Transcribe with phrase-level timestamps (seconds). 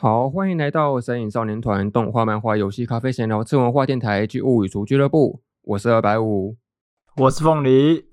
[0.00, 5.42] 好，欢迎来到神隐少年团动画、漫画、游戏、咖啡闲聊、次文化电台及物语族俱乐部。
[5.62, 6.56] 我是二百五，
[7.16, 8.04] 我是凤梨。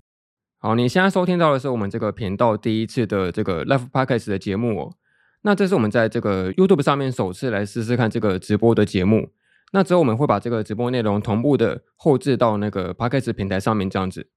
[0.57, 4.95] 好，你现在收听到的是我们这个频道第一次的这个 Live Podcast 的节目哦。
[5.43, 9.29] 那这是我们在这个 YouTube 上面首次来试试看这个直播的节目。
[9.71, 14.31] 那之后我们会把这个直播内容同步的后置到那个 Podcast 平台上面，这样子。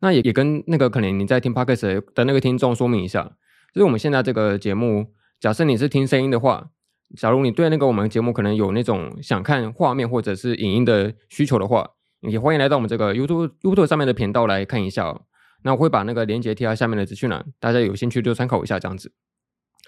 [0.00, 3.32] 那也也跟那个可能你在听 Podcast 的那个听众说明一下，
[3.74, 5.08] 就是我们现在这个节目，
[5.38, 6.70] 假设你是听声音的话。
[7.16, 11.90] 假如你对那个我们节目可能有那种想看画面或者是影音的需求的话，
[12.22, 15.22] 也欢迎来到我们这个 YouTube YouTube 上面的频道来看一下哦。
[15.62, 19.12] 那我会把那个链接贴在下面的资讯栏，大家有兴趣就参考一下这样子。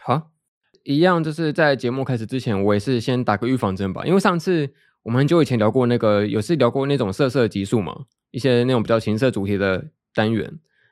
[0.01, 0.31] 好，
[0.85, 10.45] 一样就是在节目开始之前，我也是先打个预防针吧，因为上次我们很久以前聊过那个，有是聊过那种色色集数嘛，一些那种比较情色主题的单元，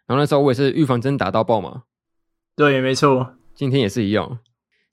[0.07, 1.85] 然后那时候我也是预防针打到爆嘛。
[2.55, 4.39] 对，没错，今天也是一样。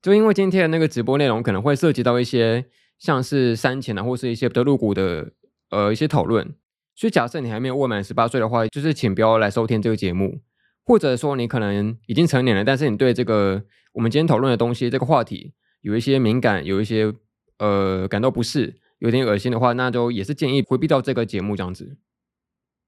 [0.03, 2.65] 就因为今天的那个直播内容可能会涉及到一些
[2.99, 5.31] 像是煽情啊，或是一些比较露骨的
[5.69, 6.45] 呃一些讨论，
[6.93, 10.41] 所以假设你还没有未满十八岁的话，就是请不要来收听这个节目，
[10.85, 13.63] 或者说你可能已经成年了，但是你对这个
[13.93, 17.13] 我们今天讨论的东西这个话题有一些敏感，有一些
[17.59, 21.95] 呃感到不适，有点恶心的话，那就也是建议回避到这个节目这样子。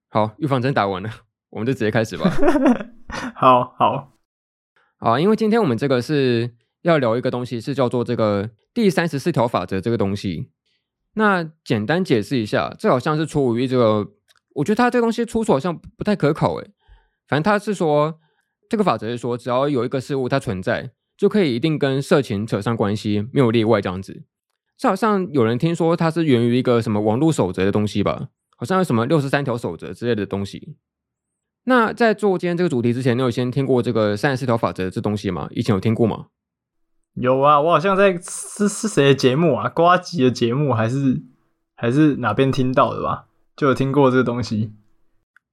[0.09, 1.09] 好，预防针打完了，
[1.52, 2.30] 我们就直接开始吧。
[3.34, 4.18] 好好
[5.00, 6.56] 好，因为今天我们这个是。
[6.89, 10.50] 要聊一个东西是叫做这个第三十四条法则这个东西。
[11.16, 14.08] 那简单解释一下，这好像是出于这个，
[14.55, 16.72] 我觉得它这个东西出处好像不太可靠诶。
[17.28, 18.19] 反正他是说，
[18.69, 24.23] 这个法则是说，只要有一个事物它存在，就可以一定跟色情扯上关系，没有例外这样子。
[24.78, 28.28] 这好像有人听说它是源于一个什么网络守则的东西吧？
[28.58, 30.78] 好像有什么六十三条守则之类的东西。
[31.63, 35.47] 那在做今天这个主题之前，你有先听过这个三十四条法则这东西吗？
[35.52, 36.28] 以前有听过吗？
[37.16, 39.70] 有啊，我好像在是是谁的节目啊？
[39.70, 41.22] 瓜吉的节目还是
[41.74, 43.28] 还是哪边听到的吧？
[43.56, 44.74] 就有听过这个东西。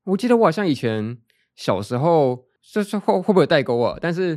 [0.05, 1.19] 我记得我好像以前
[1.55, 3.97] 小时候，这是会会不会有代沟啊？
[4.01, 4.37] 但是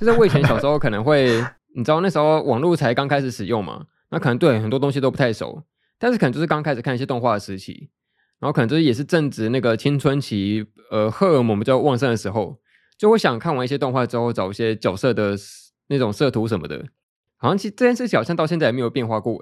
[0.00, 1.44] 就是我以前小时候可能会，
[1.76, 5.62] 你知道那时候网络才刚开始使用嘛，那可能对很多东西都不太熟，
[5.98, 7.90] 但是可能就是刚开始看一些动画的时期，
[8.40, 12.58] 然后可能就是也是正值那个青春期，呃，荷尔蒙比较旺盛的时候，
[12.98, 15.36] 就会想看完一些动画之后找一些角色的。
[15.88, 16.86] 那种色图什么的，
[17.38, 19.40] 好像其实这件事情好像到现在也没有变化过。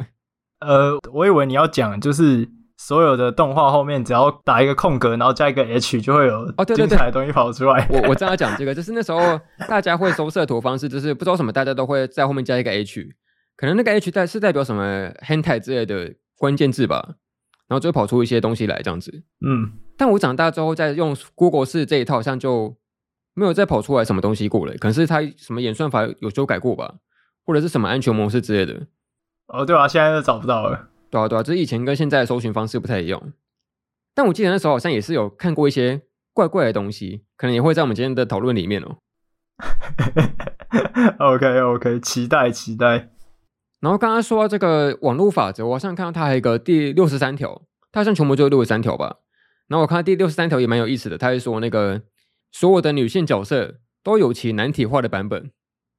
[0.60, 7.86] 呃，我以为你要讲就是所有的动画后面只要打一个空格，然后加一个 H 就会有哦，对对对，精彩的东西跑出来。
[7.90, 13.08] 我我正要 讲这个，就是那时候大家会搜色图方式，就是不知道什么，大家都会在后面加一个 H，
[13.56, 17.16] 可能那个 H 代是代表什么 Hentai 之类的关键字吧，
[17.68, 19.22] 然后就会跑出一些东西来这样子。
[19.46, 22.79] 嗯，但我长大之后再用 Google 式这一套，好像就。
[23.40, 26.96] 没有再跑出来什么东西过了，可能是它什么演算法有修改过吧，
[27.46, 28.86] 或者是什么安全模式之类的。
[29.46, 30.90] 哦，对啊，现在都找不到了。
[31.08, 33.32] 对啊，对啊，这以前跟现在的搜寻方式不太一样。
[34.14, 36.02] 但我记得那时候好像也是有看过一些
[36.34, 38.98] 怪怪的东西，可能也会在我们今天的讨论里面哦。
[41.18, 43.08] OK OK，期待期待。
[43.80, 49.16] 然后刚刚说到这个网络法则，我好像看到它还有一个第六十三条，它好像全部就六十三条吧。
[49.66, 52.02] 然后我看到第六十三条也蛮有意思的，它是说那个。
[52.50, 55.50] 所有的女性角色都有其男体化的版本，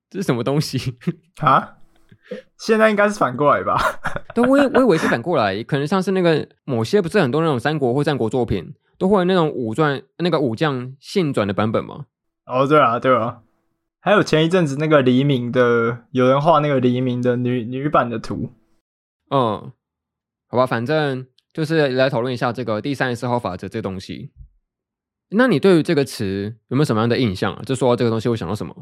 [0.10, 0.98] 这是什么东西
[1.42, 1.78] 啊？
[2.58, 3.76] 现在应该是反过来吧？
[4.34, 12.06] 但我我以为是反过来，可能像是那个某些不是很多那种三国或战国作品都会有那种武传那个武将性转的版本吗？
[12.46, 13.42] 哦，对啊，对啊，
[14.00, 18.54] 还有前一阵子那个黎明的，有人画那个黎明的女女版的图。
[19.30, 19.72] 嗯，
[20.48, 24.32] 好吧，反正就是来讨论一下这个第三十四号法则这东西。
[25.34, 27.62] 那你对于这个词有没有什么样的印象啊？
[27.66, 28.76] 就说这个东西会想到什么？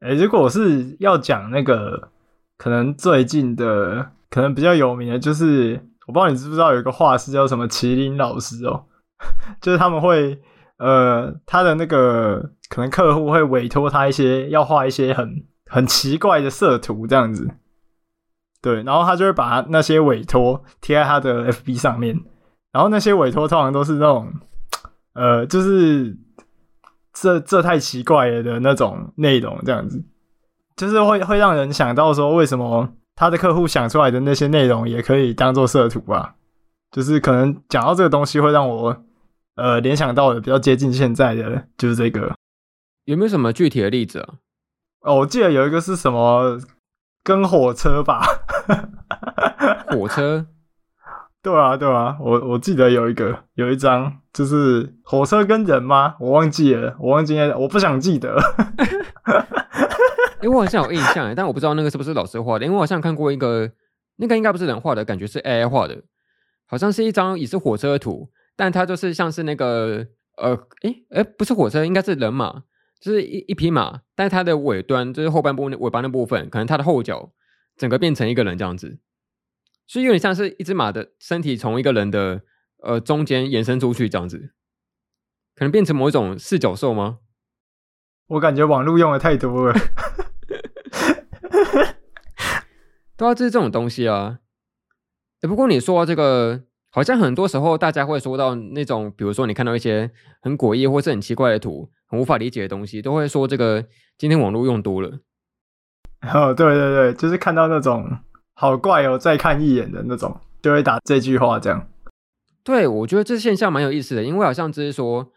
[0.00, 2.10] 哎、如果我是要讲那个，
[2.58, 8.84] 可能最近的，可能比较有名的，就是我不知道你知不知道有一个画师叫什么麒麟老师哦，
[9.60, 10.38] 就是他们会
[10.78, 17.48] 呃，他的那个可能客户会委托他一些要画一些很很奇怪的色图这样子，
[18.62, 22.20] 对，然后他就会把那些委托贴在他的 FB 上面，
[22.72, 24.32] 然后那些委托通常都是那种。
[25.14, 26.16] 呃，就是
[27.12, 30.04] 这这太奇怪了的那种内容，这样子，
[30.76, 36.34] 就是会会让人想到说，为什么他的客户想出来的那些内容也可以当做色图啊？
[36.90, 39.04] 就是可能讲到这个东西，会让我
[39.56, 42.34] 呃联想到的比较接近现在的，就是这个。
[43.04, 44.34] 有没有什么具体的例子啊？
[45.00, 46.58] 哦，我记得有一个是什么
[47.22, 48.24] 跟火车吧？
[49.90, 50.46] 火车。
[51.44, 56.16] 对啊，对啊，我我记得有一个有一张，就是火车跟人吗？
[56.18, 58.34] 我忘记了，我忘记了，我不想记得。
[60.40, 63.70] 因为我好像有印象，但我不知道那个是不是老师画的，因为我好像看过一个，
[64.16, 66.02] 那个应该不是人画的，感觉是 AI 画的，
[66.66, 70.06] 好像是一张也是火车的图，但它就是像是那个
[70.38, 72.62] 呃，诶诶，不是火车，应该是人马，
[73.00, 77.30] 就是一一匹马，但是它的尾端就是后半部尾巴那部分，可能它的后脚
[77.76, 78.98] 整个变成一个人这样子，
[79.86, 82.42] 所以有点像是一只马的身体从一个人的
[82.82, 84.52] 呃中间延伸出去这样子，
[85.54, 87.18] 可能变成某一种四角兽吗？
[88.28, 89.78] 我感觉网络用的太多了。
[93.16, 94.40] 都要这是这种东西啊！
[95.42, 100.10] 欸、不过你说这个，好像很多时候大家会说到那种，比如说你看到一些
[100.40, 103.86] 很诡异或是很奇怪的图，很无法理解的东西，都会说这个
[104.18, 105.20] 今天网络用多了。
[106.32, 108.18] 哦，对对对，就是看到那种
[108.54, 111.88] 好怪哦，再看一眼的那种，就会打这句话这样。
[112.62, 115.30] 对，我觉得这现象蛮有意思的，因为好像只是说，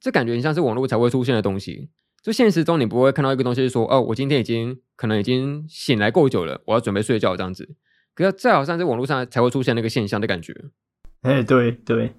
[0.00, 1.90] 这感觉很像是网络才会出现的东西。
[2.22, 7.76] 就现实中，你不会看到一个东西，说哦，我今天已经可能已经醒来够久了，我要准备睡觉这样子。
[8.14, 10.54] 可是这好像在网络上才会出现那个现象的感觉。
[11.22, 12.14] 哎，对对。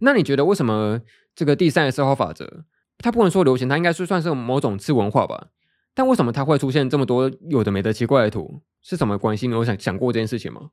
[0.00, 1.00] 那你觉得为什么
[1.34, 2.64] 这个第三十四号法则，
[2.98, 5.48] 它不能说流行，它应该是算是某种次文化吧？
[5.94, 8.62] 但为什么它会出现这么多有的没的奇怪的图？
[8.88, 9.46] 是什么关系？
[9.46, 10.70] 你有想想过这件事情吗？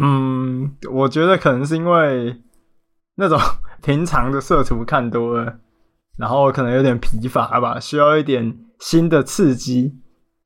[0.00, 2.40] 嗯，我觉得可能是因为
[3.16, 3.38] 那种
[3.84, 5.60] 平常的色图看多了。
[6.16, 9.98] 然后可能有点疲乏吧，需要一点新的刺激，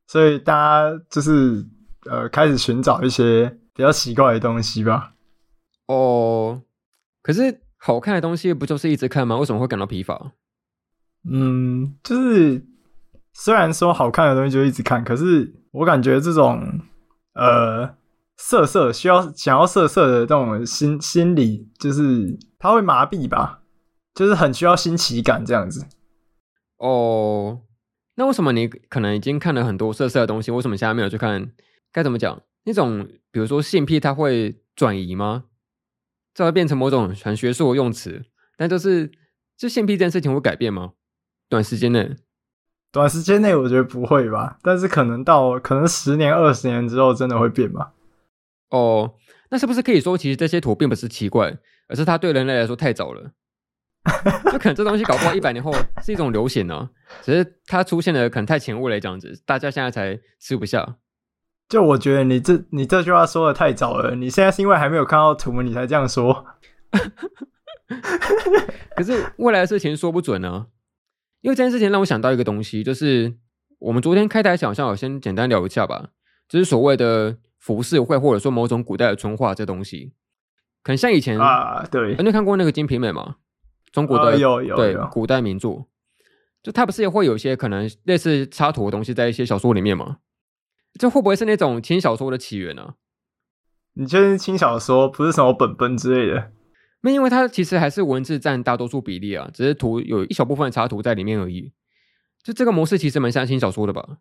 [0.07, 1.67] 所以大家就是
[2.09, 5.15] 呃开始寻找一些比较奇怪的东西吧。
[5.87, 6.63] 哦，
[7.23, 9.37] 可是好看的东西不就是一直看吗？
[9.37, 10.33] 为什么会感到疲乏？
[11.29, 12.65] 嗯，就是
[13.33, 16.81] 虽然说好看的东西就一直看，可是我感觉这种
[17.35, 17.97] 呃
[18.37, 23.61] 色色需要想要色色的这种心心理，就是它会麻痹吧。
[24.15, 25.85] 就是很需要新奇感这样子
[26.77, 27.63] 哦。
[28.15, 31.51] 那为什么你可能已经看了很多色色的东西，为什么现在没有去看？
[31.91, 32.41] 该怎么讲？
[32.63, 35.47] 那种比如说性癖，它会转移吗？
[36.33, 38.25] 这会变成某种很学术的用词？
[38.57, 39.11] 但就是，
[39.57, 40.93] 就性癖这件事情会改变吗？
[41.49, 42.15] 短时间内？
[42.95, 44.57] 短时间内我觉得不会吧。
[44.63, 47.93] 但是可能到可能十年、二十年之后，真的会变吧？
[48.71, 49.15] 哦，
[49.51, 51.59] 那是不是可以说，其实这些图并不是奇怪，
[51.89, 53.33] 而是它对人类来说太早了？
[54.53, 56.91] 就可能这东西搞不好一百年后是一种流行呢、啊，
[57.23, 60.97] 只是它出现的可能太前卫了，这样子，大家现在才吃不下。
[61.69, 66.47] 就我觉得你这你这句话说的太早了，你现在是因为还没有看到图，你才这样说。
[68.95, 70.67] 可是未来的事情说不准呢、啊，
[71.45, 73.35] 因为这件事情让我想到一个东西，就是
[73.79, 76.09] 我们昨天开台想象，我先简单聊一下吧，
[76.49, 80.15] 就是所谓的浮世绘，或者说某种古代的春画这东西，
[80.83, 83.37] 可能像以前啊，对，你有看过那个《金瓶梅》吗？
[83.93, 85.85] 中国的、有，有对古代名著，
[86.63, 90.21] 就它不是也会有一些可能类似插图的东西在一些小说里面吗？
[90.99, 92.95] 这会不会是那种轻小说的起源呢、啊？
[93.93, 96.53] 你确定轻小说不是什么本本之类的？
[97.05, 101.71] 那因为它其实还是文字占大多数比例啊，只是图有一小部分的插图在里面而已。
[102.43, 104.17] 就这个模式其实蛮像轻小说的吧？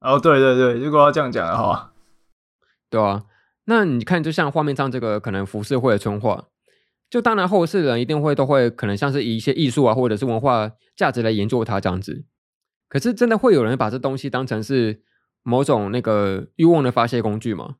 [0.00, 1.92] 哦，对对对，如果要这样讲的话，
[2.88, 3.24] 对啊。
[3.66, 6.46] 那你看，就像画面上这个可能浮世绘的春画。
[7.10, 12.24] 就当然，后世人一定会都会可能像是以一些艺术啊，或者是文化价值来研究它这样子。
[12.88, 15.02] 可是，真的会有人把这东西当成是
[15.42, 17.76] 某种那个欲望的发泄工具吗？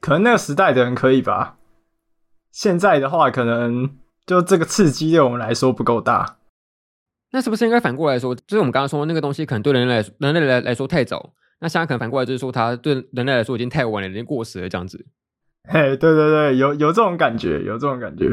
[0.00, 1.58] 可能那个时代的人可以吧。
[2.52, 3.90] 现在的话，可能
[4.26, 6.38] 就这个刺激对我们来说不够大。
[7.32, 15.06] 那是不是应该反过来说，就是我们刚刚说那个东西可能对人类来说人类来来说太早，那现在可能反过来就是说它对人类来说已经太晚了，已经过时了这样子。
[15.68, 18.26] 嘿，对对对，有有这种感觉，有这种感觉，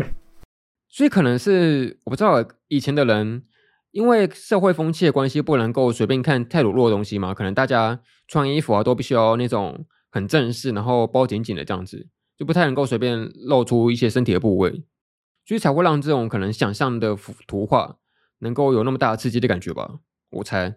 [0.90, 3.44] 所以可能是我不知道以前的人，
[3.92, 7.36] 因为社会风气的关系，不能够随便看太裸露的东西嘛。
[7.36, 12.08] 可能大家穿衣服啊，都必须要那种很正式，然后包紧紧的这样子，
[12.38, 14.84] 就不太能够随便露出一些身体的部位，
[15.46, 17.18] 所以才会让这种可能想象的
[17.48, 17.96] 图画
[18.40, 19.96] 能够有那么大的刺激的感觉吧。
[20.30, 20.76] 我猜。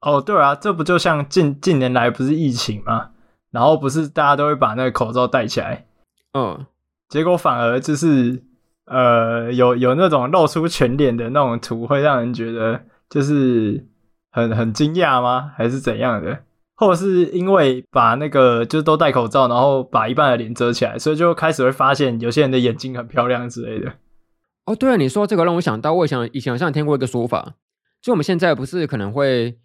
[0.00, 3.10] 哦，对啊，这不就像近近年来不是疫情吗？
[3.50, 5.86] 然后不是大家都会把那个口罩戴起来，
[6.34, 6.66] 嗯，
[7.08, 8.42] 结果反而就是
[8.84, 13.86] 呃有有那种露出全脸的那种图，会让人觉得就是
[14.30, 15.52] 很很惊讶吗？
[15.56, 16.44] 还是怎样的？
[16.76, 23.94] 或者是因为把那个就是都戴口罩，然后把一半的脸遮起来，所以就开始会发现有些人的眼睛很漂亮之类的。
[24.66, 27.54] 哦，对了，你说这个让我想到，我想以前好像听过一个说法，
[28.02, 29.58] 就我们现在不是可能会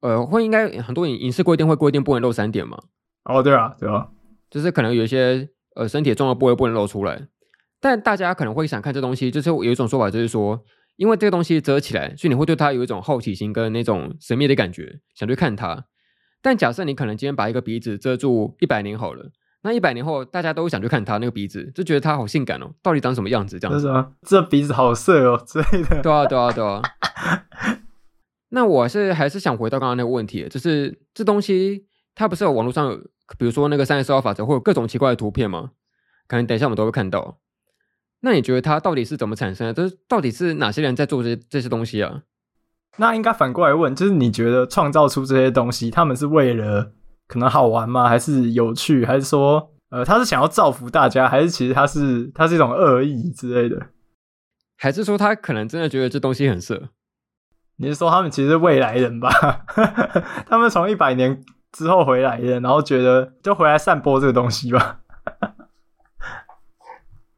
[0.00, 2.76] 呃会应该很多影影视规定会规定不能露三点嘛？
[3.24, 4.08] 哦，对啊，对啊，
[4.50, 7.28] 就是可能有一些呃身体重要部位不能露出来，
[7.80, 10.60] 但大家可能会想看这东西，就是有一种说法，就是说，
[10.96, 15.86] 因为这个东西遮起来，所以你会对它有一种好奇心跟那种神秘的感觉，想去看它。
[16.42, 19.30] 但假设你可能今天把一个鼻子遮住一百年好了，
[19.62, 23.58] 那一百年后大家都想去看他那个鼻子，就觉得他好性感哦，到底长什么样子？
[23.58, 26.02] 这样子啊，这鼻子好色哦之类的。
[26.02, 26.82] 对啊，对啊，对啊。
[28.52, 32.96] 那我是还是想回到刚刚那个问题，就是这东西它不是有网络上有，
[33.38, 35.70] 比如说那个三十二法则，会有各种奇怪的图片吗？
[36.26, 37.38] 可能等一下我们都会看到。
[38.22, 39.72] 那你觉得它到底是怎么产生的？
[39.72, 42.22] 这到底是哪些人在做这这些东西啊？
[42.96, 46.92] 那应该反过来问，就是你觉得创造出这些东西，他们是为了
[47.26, 48.08] 可能好玩吗？
[48.08, 49.06] 还是有趣？
[49.06, 51.28] 还是说，呃，他是想要造福大家？
[51.28, 53.88] 还是其实他是他是一种恶意之类的？
[54.76, 56.90] 还是说他可能真的觉得这东西很色？
[57.76, 59.30] 你是说他们其实是未来人吧？
[60.46, 61.42] 他们从一百年
[61.72, 65.00] 之后回来的，然后觉得就回来散播这个东西吧？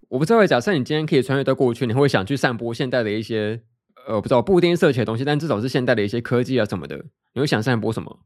[0.08, 3.62] 我不知道，假设你今天可以穿越到过去，你会想去散播现代的一些，
[4.06, 7.04] 呃，不知道不一定色情的东西，但至少是现代的一些科技啊什么的，
[7.34, 8.18] 你会想散播什么？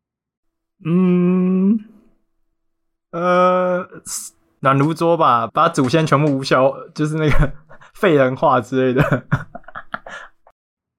[0.85, 1.79] 嗯，
[3.11, 3.87] 呃，
[4.61, 7.53] 暖炉桌吧，把祖先全部无效，就是那个
[7.95, 9.03] 废人化之类的。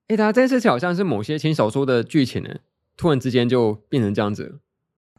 [0.07, 2.49] 哎、欸，他这件事情好像是某些轻小说的剧情呢，
[2.95, 4.59] 突然之间就变成这样子。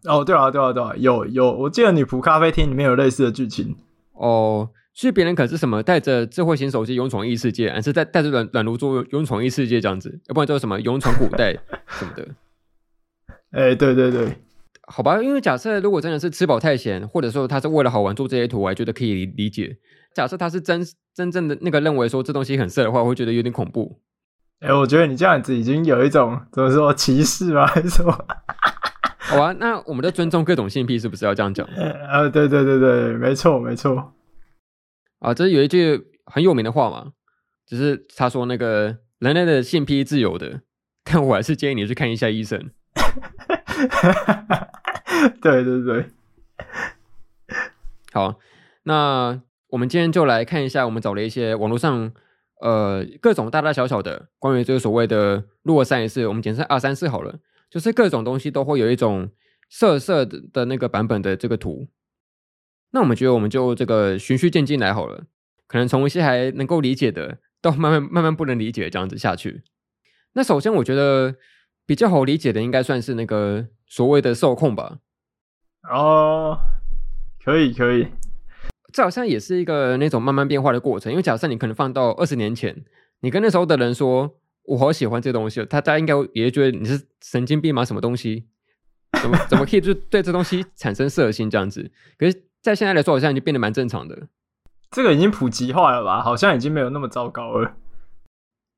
[0.04, 3.76] 哦，对啊，对啊，对啊，有有，我记得女仆咖啡厅里面有类似的剧情。
[4.12, 4.70] 哦。
[5.00, 10.20] 是别人可是什么带着智慧型手机勇闯异世界，还是带带着软软炉桌勇闯异世界这样子？
[10.26, 11.52] 要不然叫什么勇闯古代
[11.86, 12.26] 什么的？
[13.52, 14.36] 哎、欸，对对对，
[14.88, 19.76] 好吧，因为假设如果真的是吃饱太闲，或者说他是为了好玩做这些图，我还觉得可以理解。
[20.14, 24.00] 假设他是真真正的那个认为说这东西很色的话，我会觉得有点恐怖。
[24.58, 27.64] 哎、欸，我觉得你这样子已经有一种怎么说歧视吗？
[27.68, 28.12] 还是什么？
[29.18, 31.64] 好吧，那我们都尊重各种性癖，是不是要这样讲？
[32.10, 34.12] 呃，对对对对，没错没错。
[35.20, 37.12] 啊，这有一句很有名的话嘛，
[37.66, 40.62] 只是他说那个人类的性癖自由的，
[41.04, 42.70] 但我还是建议你去看一下医生。
[45.42, 46.06] 对对对，
[48.12, 48.38] 好，
[48.84, 52.12] 那我们今天就来看一下，我们找了一些网络上
[52.60, 59.30] 呃各种大大小小的关于这个所谓的骆三十四，我们简称二三四好了，就是各种东西都会有一种
[59.68, 61.88] 色色的的那个版本的这个图。
[62.90, 65.24] 那我们觉得，我们就这个循序渐进来好了，
[65.66, 69.62] 可能从一些还能够理解的，到慢慢慢慢不能理解这样子下去。
[70.32, 71.36] 那首先，我觉得
[71.84, 75.00] 比较好理解的，应该算是那个所谓的受控吧。
[75.90, 76.58] 哦，
[77.44, 78.06] 可以可以，
[78.90, 81.12] 这好像也是一个那种慢慢变化的过程。
[81.12, 82.74] 因为假设你可能放到二十年前，
[83.20, 87.84] 你跟那时候的人说，我好喜欢这东西，他大家应该也会觉得你是神经病吗？
[87.84, 88.46] 什么东西？
[89.20, 91.90] 怎么怎么可以就对这东西产生色心这样子？
[92.16, 92.47] 可是。
[92.68, 94.28] 在现在来说，好像已经变得蛮正常的。
[94.90, 96.22] 这个已经普及化了吧？
[96.22, 97.76] 好像已经没有那么糟糕了。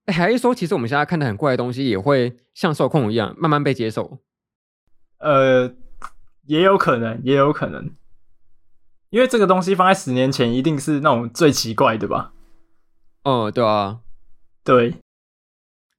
[0.06, 4.18] 哎，还是说，其实我们现在看的很怪的东西，也会像受控一样，慢慢被接受？
[5.18, 5.72] 呃，
[6.46, 7.90] 也有可能，也有可能。
[9.10, 12.32] 因为这个东西放在十年前，一定是那种最奇怪的吧？
[13.24, 14.00] 哦，对啊，
[14.64, 14.94] 对。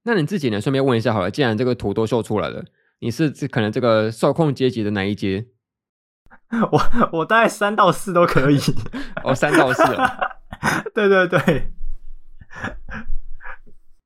[0.04, 0.60] 那你自己呢？
[0.60, 2.66] 顺便问一下好了，既然这个图都秀出来了，
[3.00, 5.46] 你是可能这个受控阶级的哪一阶？
[6.72, 8.60] 我我大概三到四都可以
[9.24, 9.84] 哦，三到四，
[10.94, 11.72] 对对对，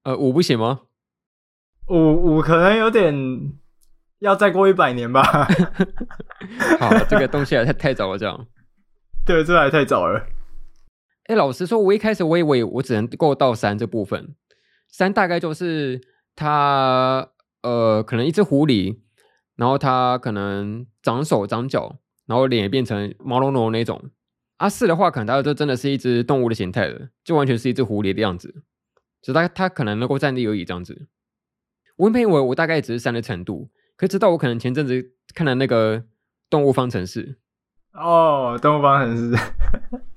[0.03, 0.81] 呃，五不行吗？
[1.87, 3.13] 五五可能有点
[4.19, 5.23] 要再过一百年吧。
[6.79, 8.45] 好，这个东西还太太早了，这样。
[9.25, 10.19] 对，这还太早了。
[11.25, 14.35] 哎、欸，老实说，我一开始我以为我只能够到三这部分，
[14.91, 15.99] 三大概就是
[16.35, 17.27] 它，
[17.63, 18.99] 呃，可能一只狐狸，
[19.55, 21.97] 然后它可能长手长脚。
[22.25, 24.09] 然后脸也变成毛茸茸那种，
[24.57, 28.63] 啊四的话，可能它就真的是一只动物的形态了，就完全是一只狐狸的样子，
[29.21, 31.07] 只是它它可能能够站立而已这样子。
[31.97, 36.03] 我原本以为我大概只是三的程度，可是直到我可能前阵子看了那个
[36.49, 37.37] 动物方程式，
[37.93, 39.37] 哦，动物方程式，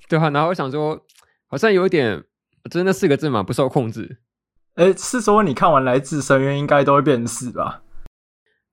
[0.09, 1.05] 对啊，然后我想说，
[1.47, 2.23] 好像有一点，
[2.69, 4.17] 真的四个字嘛，不受控制。
[4.75, 7.83] 诶，是说你看完来自深渊应该都会变成四吧？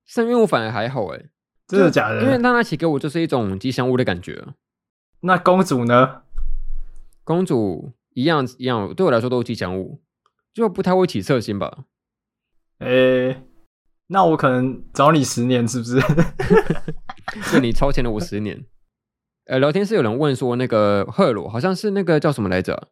[0.05, 1.31] 深渊我反而还好诶。
[1.67, 2.23] 真的假的？
[2.23, 4.45] 因为娜娜奇给我就是一种吉祥物的感觉。
[5.21, 6.23] 那公主呢？
[7.25, 10.01] 公主一样一样，对我来说都是吉祥物，
[10.55, 11.85] 就不太会起色心吧。
[12.79, 13.43] 诶、欸，
[14.09, 16.01] 那我可能找你十年是不是？
[17.43, 18.65] 是你超前了我十年。
[19.47, 22.89] 呃，聊天室有人问说，那个赫罗好像是那个叫什么来着？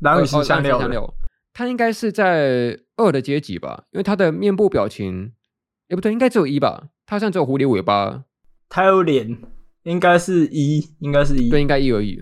[0.00, 1.14] 狼与香料，
[1.52, 3.84] 他应该是在二的阶级吧？
[3.92, 5.32] 因为他的面部表情，
[5.88, 6.88] 也不对，应该只有一吧。
[7.06, 8.24] 它好像只有狐狸尾巴，
[8.68, 9.38] 它有脸，
[9.82, 12.12] 应该是一，应该是一，对，应该一而已。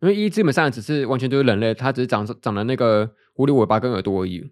[0.00, 4.50] 因为一基本上只是完全就是人类，它只是长长了那个狐狸尾巴跟耳朵而已。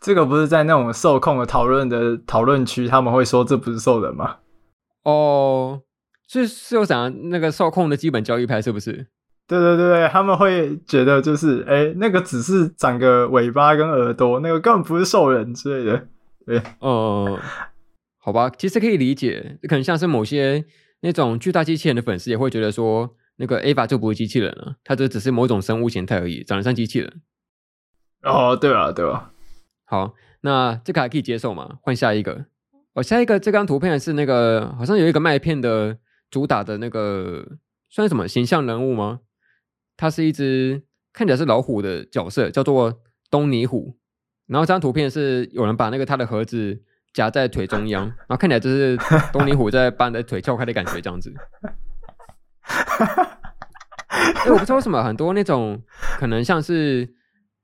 [0.00, 4.38] 这个不是在那种受控的讨论的讨论区，他们会说这不是兽人吗？
[5.02, 5.82] 哦，
[6.26, 9.08] 是是有讲那个受控的基本教义派是不是？
[9.46, 16.08] 对对对对，他们会觉得就是，哎，那个只是长个尾巴跟耳朵，那个根本不是兽人之类的。
[16.46, 17.42] 对，哦、呃，
[18.18, 20.64] 好吧，其实可以理解，可能像是某些
[21.00, 27.22] 那种巨大机器人的粉丝也会觉得说，那个 Ava 就不是机器人了，它这只是某种生物形态而已，长得像机器人。
[28.22, 29.32] 哦，对啊，对啊。
[29.84, 31.78] 好，那这个还可以接受吗？
[31.82, 32.46] 换下一个。
[32.94, 35.98] 哦，下一个这张图片是那个好像有一个麦片的
[36.30, 37.58] 主打的那个
[37.90, 39.20] 算什么形象人物吗？
[39.96, 40.82] 它是一只
[41.12, 43.96] 看起来是老虎的角色，叫做东尼虎。
[44.46, 46.80] 然后这张图片是有人把那个他的盒子
[47.12, 48.96] 夹在腿中央，然后看起来就是
[49.32, 51.32] 东尼虎在把你的腿 撬开的感觉，这样子。
[54.08, 55.82] 哎，我不知道为什么很多那种
[56.18, 57.14] 可能像是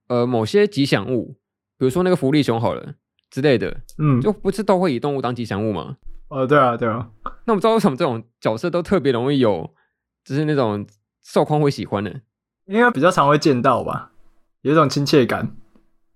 [0.09, 1.37] 呃某些吉祥物。
[1.79, 2.93] 比如说那个福利熊好了
[3.31, 5.97] 之类的，嗯，就不是都会以动物当吉祥物吗？
[6.29, 7.09] 哦，对啊，对啊。
[7.47, 9.75] 那我不知道为什么这种角色都特别容易有，
[10.23, 10.87] 就是那种
[11.25, 12.21] 受控会喜欢的，
[12.67, 14.13] 应该比较常会见到吧，
[14.61, 15.57] 有一种亲切感。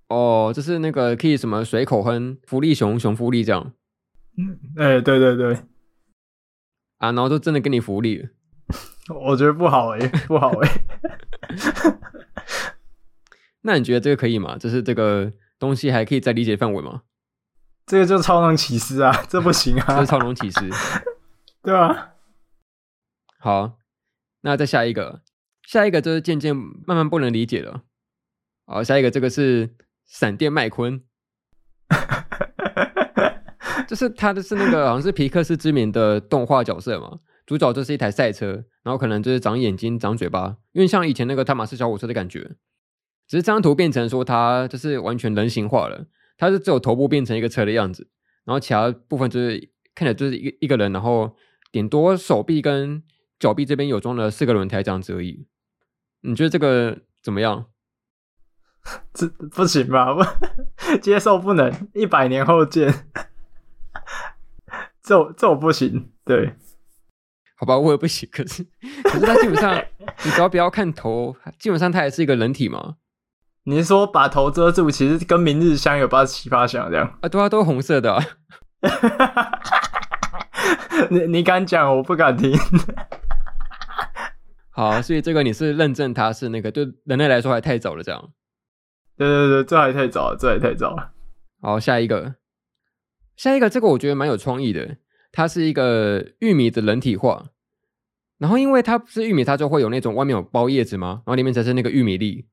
[0.08, 3.72] 哦，就是那个可以什么随口哼福利熊熊福利这样。
[4.36, 5.54] 嗯， 哎，对对对。
[6.98, 8.28] 啊，然后就真的给你福利了。
[9.08, 11.98] 我觉得不好哎、欸，不好哎、欸。
[13.62, 14.56] 那你觉得这个可以吗？
[14.58, 15.32] 就是这个。
[15.56, 17.04] 东西还可以在理解范围吗？
[17.86, 19.84] 这个就超能启司啊，这不行啊！
[19.96, 20.60] 这是超能启司，
[21.62, 22.12] 对啊。
[23.38, 23.78] 好，
[24.42, 25.22] 那再下一个，
[25.62, 27.84] 下一个就是渐渐慢慢不能理解了。
[28.66, 29.74] 好，下一个这个是
[30.14, 31.02] 闪电麦昆，
[33.88, 42.52] 就是他的是那个好像是皮克斯知名的动画角色嘛，主角就是一台赛车，然后可能就是长眼睛、长嘴巴，因为像以前那个汤马斯小火车的感觉。
[43.26, 46.06] 只是这张图变成说，他就是完全人形化了，
[46.38, 48.08] 他是只有头部变成一个车的样子，
[48.44, 49.58] 然后其他部分就是
[49.96, 51.34] 看起来就是一个一个人，然后
[51.72, 53.02] 顶多手臂跟
[53.40, 55.48] 脚臂这边有装了四个轮胎这样子而已。
[56.20, 57.66] 你觉得这个怎么样？
[59.14, 60.14] 这不行吧？
[60.14, 60.22] 不
[61.00, 62.92] 接受不能，一百年后见。
[65.02, 66.54] 这这我不行，对，
[67.56, 68.28] 好吧，我也不行。
[68.32, 68.64] 可是
[69.02, 69.74] 可是它基本上，
[70.24, 72.96] 你只要不要看头，基本上它也是一个人体嘛。
[73.64, 77.28] 你是说把头遮住，其实跟明日香有八十七八像这样啊？
[77.28, 78.22] 对啊，都是红色的、啊。
[81.10, 82.52] 你你敢讲，我不敢听。
[84.70, 88.30] 好，所以这个你是认证它是那个对人类来说还太早了，这样。
[89.16, 91.12] 对对对，这还太早了，这还太早了。
[91.60, 92.36] 好，下一个，
[93.36, 94.96] 下一个这个我觉得蛮有创意的，
[95.32, 97.50] 它是一个玉米的人体化。
[98.38, 101.22] 然后因为它不是玉米，它就会有那种外面有包叶子嘛？
[101.24, 102.46] 然后里面才是那个玉米粒。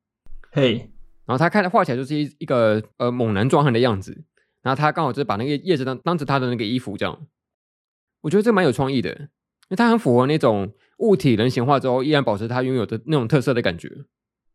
[0.51, 0.91] 嘿。
[1.25, 4.23] 然后它看画起来就是一一个呃猛男壮汉的样子，
[4.61, 7.27] 然后他刚好就是把那个叶子当当着他的那个衣服这样，
[8.21, 13.89] 我觉得这蛮有创意的，因为它很符合那种物体人形化之后依然保持它拥有的那种特色的感觉。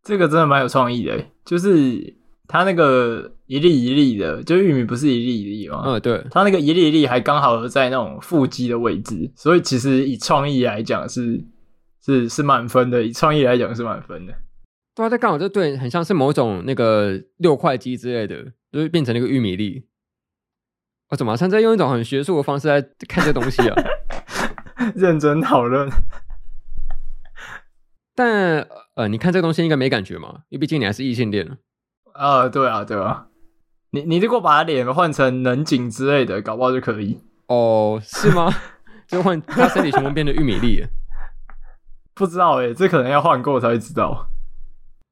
[0.06, 2.14] 这个真的蛮有创意的，就是
[2.46, 5.82] 它那个一粒一粒的，就玉米不是一粒一粒吗？
[5.84, 11.44] 嗯，对，它那个一粒一粒还刚好在那种腹肌的位置，所以其实以创意来讲是
[12.04, 14.32] 是是满分的，以创意来讲是满分的。
[14.94, 19.88] 对啊，这刚好就对，很像是某种那个六块肌之类的，就是变成那个玉米粒。
[21.08, 23.74] 我、哦、怎么像在用一种很学术的方式来看这东西啊？
[24.94, 25.90] 认真讨论。
[28.14, 30.42] 但呃，你看这个东西应该没感觉嘛？
[30.48, 31.58] 因为毕竟你还是异性恋。
[32.14, 33.26] 啊、呃，对啊，对啊。
[33.90, 37.20] 你你如果把脸换成人颈之类的，搞不好就可以。
[37.48, 38.50] 哦，是吗？
[39.06, 40.84] 就换他身体全部变成玉米粒？
[42.14, 44.28] 不知道诶，这可能要换过才会知道。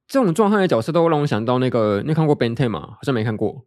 [0.09, 2.81] 这种壮汉的角色都会让我想到那个，你看过《Ben Ten》吗？
[2.81, 3.67] 好像没看过。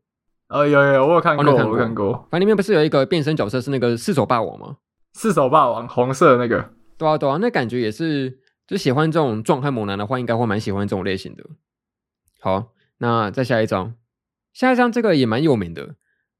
[0.49, 2.13] 呃，有有，我有看过，我有看过。
[2.32, 4.77] 反正里面不是有一个变身角色是那个四手霸王吗？
[5.13, 6.71] 四手霸王，红色的那个。
[6.97, 11.43] 对啊，对啊，那感觉也是，就喜欢这种壮汉猛男的话，应该会蛮喜欢这种类型的。
[12.41, 13.95] 好，那再下一张，
[14.53, 15.95] 下一张这个也蛮有名的，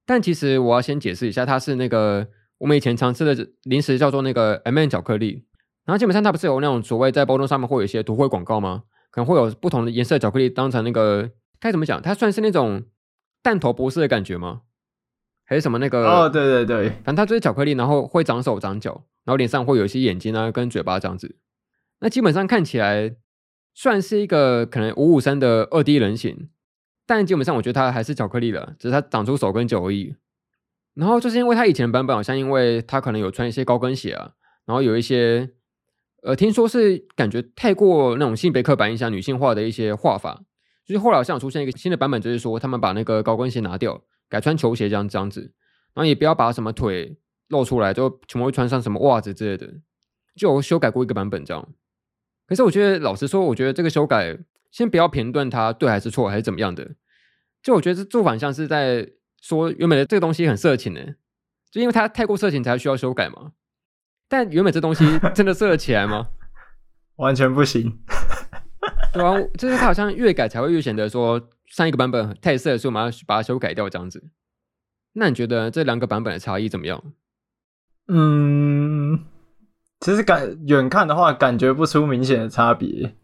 [0.06, 5.46] 但其实我要先解释一下，它是那个我们以前常吃的零食，叫做那个 M&M 巧克力。
[5.86, 8.84] 然后基本上它不是有那种所谓在包装上面会有一些图绘广告吗？
[9.10, 12.02] 可能会有不同的颜色巧克力当成那个，该怎么讲？
[12.02, 12.84] 它算是那种
[13.42, 14.64] 弹头博士的感觉吗？
[15.46, 16.06] 还是什么那个？
[16.06, 21.38] 哦，对对对，反正它就是巧克力，然后会长手长脚，然后脸上会有一些眼睛啊跟嘴巴这样子。
[22.00, 23.16] 那基本上看起来
[23.74, 26.50] 算是一个可能五五三的二 D 人形，
[27.06, 30.16] 但基本上我觉得它还是巧克力了，只是它长出手跟脚而已。
[30.94, 34.32] 然后就是因为它以前的版本好像因为它可能有穿一些高跟鞋啊，
[34.66, 35.52] 然后有一些。
[36.24, 40.42] 呃，听说是感觉太过那种性别刻板印象、女性化的一些画法，
[40.84, 45.54] 就是后来好像出现一个新的版本，就是说他们把那个高跟鞋拿掉，改穿球鞋这样这样子，
[45.94, 47.18] 然后也不要把什么腿
[47.50, 49.76] 露出来，就全部会穿上什么袜子之类的，
[50.36, 51.70] 就修改过一个版本这样。
[52.48, 54.38] 可是我觉得，老实说，我觉得这个修改，
[54.72, 56.96] 先不要评断它对还是错，还是怎么样的。
[57.62, 59.06] 就我觉得这做法像是在
[59.42, 61.02] 说原本的这个东西很色情呢，
[61.70, 63.52] 就因为它太过色情才需要修改嘛。
[64.30, 65.06] 但原本这东西
[65.36, 66.30] 真的色得起来吗？
[67.18, 68.00] 完全不行。
[69.12, 74.24] 对啊，就是它好像越改才会越显得说上一个版本太色，所以我们要把它修改掉这样子。
[75.14, 77.04] 那你觉得这两个版本的差异怎么样？
[78.08, 79.26] 嗯。
[80.00, 83.16] 其实感远看的话，感觉不出明显的差别，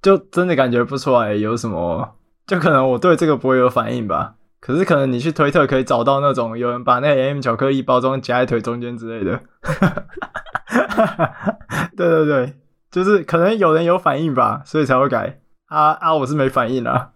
[0.00, 2.16] 就真的感觉不出来有什么。
[2.46, 4.36] 就可能我对这个不会有反应吧。
[4.60, 9.42] 可是可能你去推特可以找到那种有人把那个 M 巧克力包装夹在腿中间之类的。
[11.96, 12.54] 对对对，
[12.90, 15.40] 就是可能有人有反应吧，所以才会改。
[15.66, 17.10] 啊啊，我是没反应啊。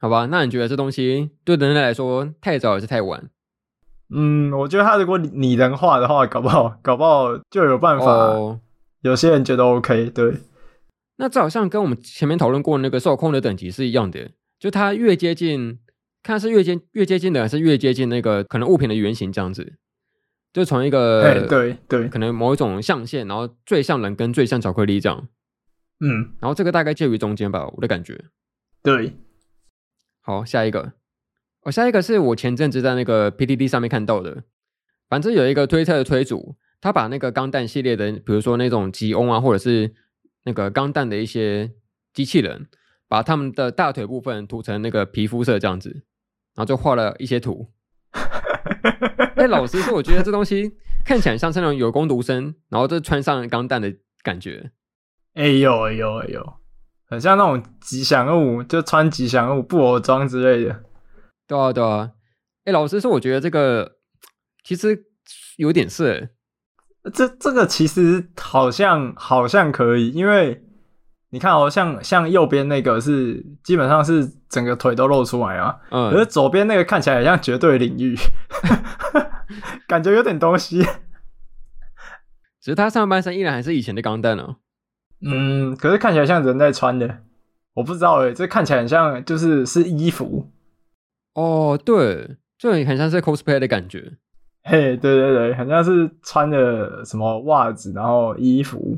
[0.00, 3.30] 好吧，那你觉得这东西对人类来说太早还是太晚？
[4.14, 8.04] 嗯，我觉得他如果拟人化的话，搞不好，搞不好就有办法。
[8.34, 8.56] Oh.
[9.00, 10.34] 有些人觉得 OK，对。
[11.16, 15.78] 那这好像跟我们前面讨论过那个受控的等级是一样的，就它越接近，
[16.22, 19.74] 看是越接越接近的，还是越接近那个可能物品的原型这样子。
[20.52, 25.28] 就从一个，对对，对可能某一种象限，然后最像人跟最像巧克力这样。
[26.00, 28.26] 嗯，然后这个大概介于中间吧，我的感觉。
[28.82, 29.16] 对。
[30.20, 30.92] 好，下一个。
[31.64, 34.42] 我、哦、下一个是我前阵子在那个 PDD 上面看到的，
[35.08, 39.94] 反正有一个推特的推主，他把那个钢弹系列的，比如说那种吉翁啊，或者是
[40.44, 41.70] 那个钢弹的一些
[42.12, 42.66] 机器人，
[43.08, 45.90] 把他们的大腿部分涂成那个皮肤色这样子，
[46.54, 47.70] 然后就画了一些图。
[49.36, 50.72] 哎，老实说，我觉得这东西
[51.04, 53.94] 看起来像是那种有工读生，然后就穿上钢弹的
[54.24, 54.72] 感觉。
[55.34, 56.54] 哎呦哎呦哎呦，
[57.06, 60.82] 很像那种吉祥物，就穿吉祥物布偶装之类的。
[61.46, 62.12] 对啊，对啊，
[62.64, 63.98] 哎，老实说，我觉得这个
[64.64, 65.06] 其实
[65.56, 66.28] 有点色。
[67.12, 70.64] 这这个其实好像好像可以，因为
[71.30, 78.16] 你看哦，像像右边那个是基本上是整个腿都露出来啊，嗯，可是左边那个看起来像绝对领域，
[79.88, 80.80] 感觉有点东西。
[82.60, 84.56] 只是他上半身依然还是以前的钢弹哦。
[85.26, 87.22] 嗯，可是看起来像人在穿的，
[87.74, 90.52] 我不知道哎，这看起来很像就是是衣服。
[91.34, 94.12] 哦，对，就很像是 cosplay 的感觉。
[94.64, 98.96] 嘿，对对对，很像是穿的什么袜子，然后衣服，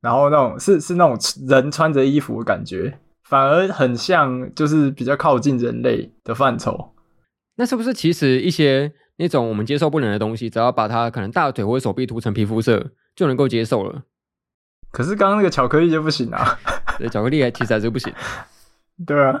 [0.00, 6.92] 然后那种是是那种人穿着衣服的感觉，反而很像就是比较靠近人类的范畴。
[7.56, 14.02] 那是不是其实一些那种我们接受不了的东西，只要把它可能大腿或者手臂涂成皮肤色，就能够接受了？
[14.90, 16.58] 可是刚刚那个巧克力就不行啊！
[16.98, 18.12] 对，巧克力还其实还是不行。
[19.06, 19.40] 对啊。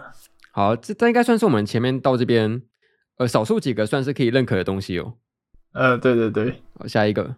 [0.56, 2.62] 好，这这应该算是我们前面到这边，
[3.18, 5.18] 呃，少数几个算是可以认可的东西哦。
[5.74, 6.62] 呃，对对对。
[6.78, 7.36] 好，下一个，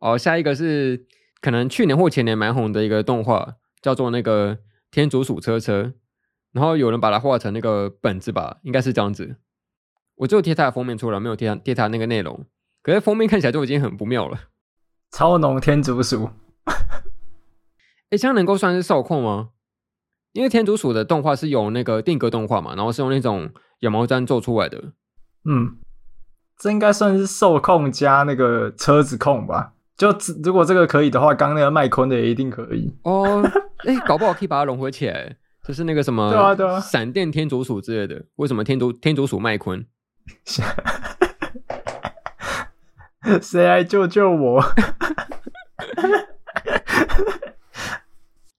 [0.00, 1.06] 哦，下一个是
[1.40, 4.58] 可能去年或前年蛮红的一个动画，叫做那个
[4.90, 5.92] 天竺鼠车车，
[6.50, 9.36] 然后有人把它画成那个本子吧，应该是这样子。
[10.16, 12.44] 我只有贴它的封面出来，没有贴贴它那个内容，
[12.82, 14.36] 可是封面看起来就已经很不妙了。
[15.12, 16.30] 超浓天竺鼠，
[18.10, 19.50] 哎，这样能够算是受控吗？
[20.38, 24.80] 因为天竺鼠的动画是有那个定格动画嘛，然后是用那种羊毛毡做出来的。
[25.44, 25.76] 嗯，
[26.56, 29.72] 这应该算是受控加那个车子控吧？
[29.96, 32.96] 就如果这个可以的话，刚那个麦昆的也一定可以。
[33.02, 33.42] 哦，
[33.84, 38.24] 哎、欸，搞不好可以把它融合起来，就是那个什么，对啊对啊，闪电天竺鼠之类的。
[38.36, 39.84] 为什么天竺天竺鼠麦昆？
[43.42, 44.62] 谁来救救我？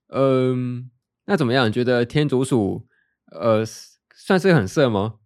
[0.11, 0.88] 嗯。
[1.29, 1.67] 那怎么样？
[1.67, 2.87] 你觉得天竺鼠，
[3.31, 3.63] 呃，
[4.15, 5.17] 算是很色吗？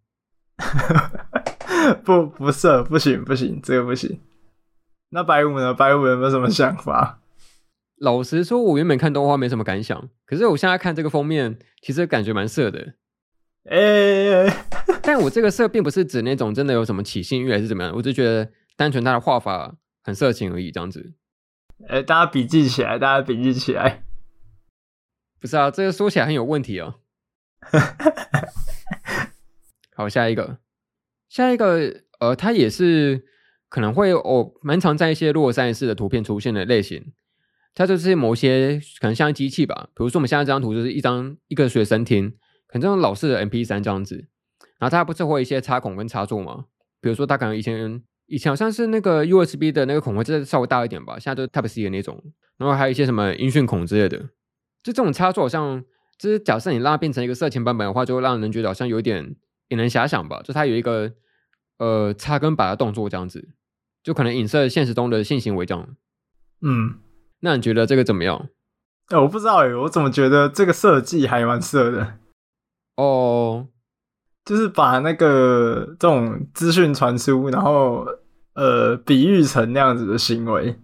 [2.03, 4.19] 不，不色，不行，不行，这个不行。
[5.11, 5.73] 那白五呢？
[5.73, 7.21] 白五有没有什么想法？
[7.95, 12.95] 老实说，我原本看动画没什么感想，可是我现在看这个封面，其实感觉蛮色的。
[13.69, 14.53] 哎、欸，
[15.01, 21.13] 但我这个色并不是指那种真的有什么起性欲还是怎么样，我就觉得单纯它的画法很色情而已，这样子。
[21.87, 24.03] 哎、欸，大家笔记起来，大家笔记起来。
[25.43, 27.01] 不是啊，这个说起来很有问题哦。
[29.93, 30.59] 好，下一个，
[31.27, 33.25] 下一个，呃，它也是
[33.67, 37.11] 可能会哦，蛮常在一些洛杉矶的图片出现的类型。
[37.75, 42.29] 它就是某些可能像机器吧，比如说我们现在这张图就是一张一个随身听，
[42.67, 44.25] 可能这种老式的 M P 三这样子。
[44.79, 46.67] 然后它不是会有一些插孔跟插座吗？
[47.01, 52.23] 比如说它可能以前以前好像是那个 USB 的那个孔会再稍微大一点吧，现在都 Type C 的那种。
[52.55, 54.29] 然后还有一些什么音讯孔之类的。
[54.83, 55.83] 就这种插座，好像
[56.17, 59.35] 就是假设你让它变成一个色情版本的话，就会让人觉得好像有点
[59.69, 60.41] 引人遐想吧。
[60.43, 61.13] 就它有一个
[61.79, 63.49] 呃插跟拔的动作这样子，
[64.03, 65.95] 就可能影射现实中的性行为这样。
[66.61, 66.99] 嗯，
[67.39, 68.49] 那你觉得这个怎么样？
[69.07, 72.19] 哎、欸，我不知道哎，我怎么觉得这个设计还蛮色的
[72.95, 73.67] 哦，
[74.45, 78.05] 就是把那个这种资讯传输，然后
[78.53, 80.79] 呃比喻成那样子的行为，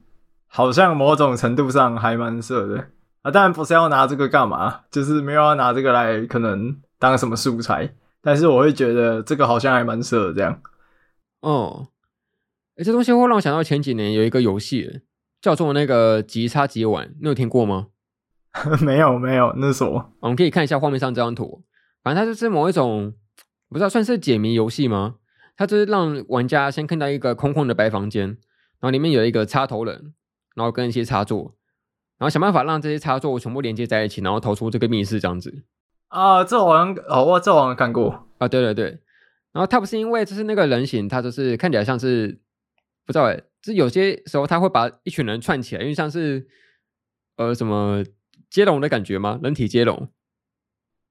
[0.48, 2.90] 好像某种程度上还蛮色的。
[3.22, 10.62] 啊，当然不是要拿这个干嘛，就是没有要拿这个来可能当什么素材，但是我会觉得这个好像还蛮适合这样。
[11.42, 11.90] 哦，
[12.78, 15.02] 哎，这东西会让我想到前几年有一个游戏，
[15.42, 17.88] 叫做那个即插即玩，你有听过吗？
[18.82, 20.14] 没有，没有，那是什么？
[20.22, 21.64] 我们可以看一下画面上这张图，
[22.02, 23.14] 反正它就是某一种
[23.70, 25.16] 不知道算是解谜游戏吗？
[25.56, 28.38] 它就是让玩家先看到一个空空的白房间，然
[28.82, 30.14] 后里面有一个插头人，
[30.56, 31.56] 然后跟一些插座。
[32.20, 35.64] 然后想办法让这些插座全部连接在一起，然后逃出这个密室，这样子
[36.10, 39.00] 啊，这好像哦，我这好像看过啊，对对对。
[39.52, 42.40] 然后他不是因为就是那个人形，他就是看起来像是
[43.06, 46.48] 不知道哎，就有些时候他会把一群人串起来，因为像是
[47.38, 48.04] 呃什么
[48.50, 49.40] 接龙的感觉吗？
[49.42, 50.10] 人体接龙，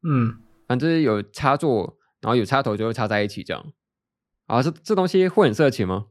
[0.08, 3.72] 嗯，反正有插座，然后有插头就会插在一起这样。
[4.46, 6.06] 啊，这这东西会很色情吗？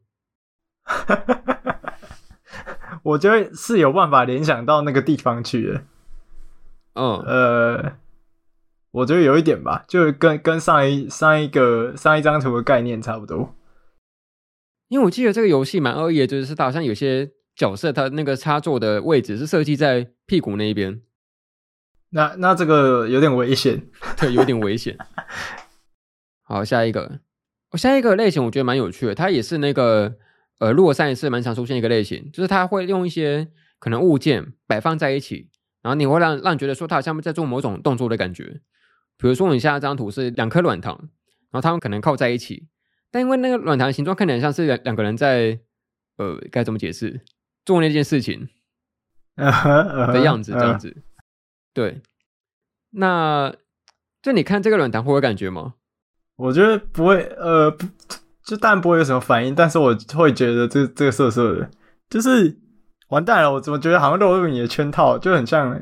[3.07, 5.81] 我觉得是有办法联想到那个地方去的，
[6.95, 7.93] 嗯，呃，
[8.91, 13.55] 我觉得有一点吧，就跟跟上一上一个上一张图的概念差不多。
[14.89, 21.01] 因为我记得这个游戏蛮恶意的，就是它好像有些角色，它那个插座的位置是设计在屁股那一边。
[22.09, 24.97] 那那这个有点危险，对，有点危险。
[26.43, 27.21] 好，下一个，
[27.71, 30.17] 我下一个类型我觉得蛮有趣的，它也是那个。
[30.59, 33.47] 呃，如果上一次蛮常出现一个类型，就是他会用一些
[33.79, 35.49] 可能物件摆放在一起，
[35.81, 38.61] 然后你会让让你觉得说他好像在做某种动作的感觉。
[39.17, 40.95] 比如说，你现在这张图是两颗软糖，
[41.49, 42.67] 然后它们可能靠在一起，
[43.09, 45.59] 但因为那个软糖形状看起来像是两两个人在，
[46.17, 47.21] 呃，该怎么解释？
[47.65, 48.47] 做那件事情
[49.35, 51.03] 的样子，这样子。
[51.73, 52.01] 对，
[52.91, 53.55] 那
[54.21, 55.73] 就你看这个软糖会有感觉吗？
[56.35, 57.87] 我觉得不会，呃，不。
[58.47, 61.69] 就当然不会有什么反应，但是我会觉得这这个色色的，
[62.09, 62.57] 就是
[63.09, 63.51] 完蛋了。
[63.51, 65.77] 我怎么觉得好像落入你的圈套，就很像，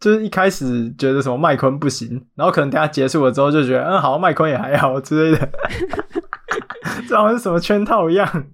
[0.00, 5.50] 就是一开始觉得什么麦昆不行，然后可能等下结束了之后就觉得，嗯，好像麦昆也还好之类的，
[7.06, 8.46] 这好像是什么圈套一样。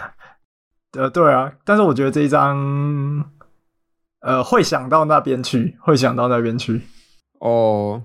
[0.92, 3.30] 呃，对啊，但是我觉得这一张，
[4.20, 6.82] 呃，会想到那边去，会想到那边去。
[7.40, 8.02] 哦，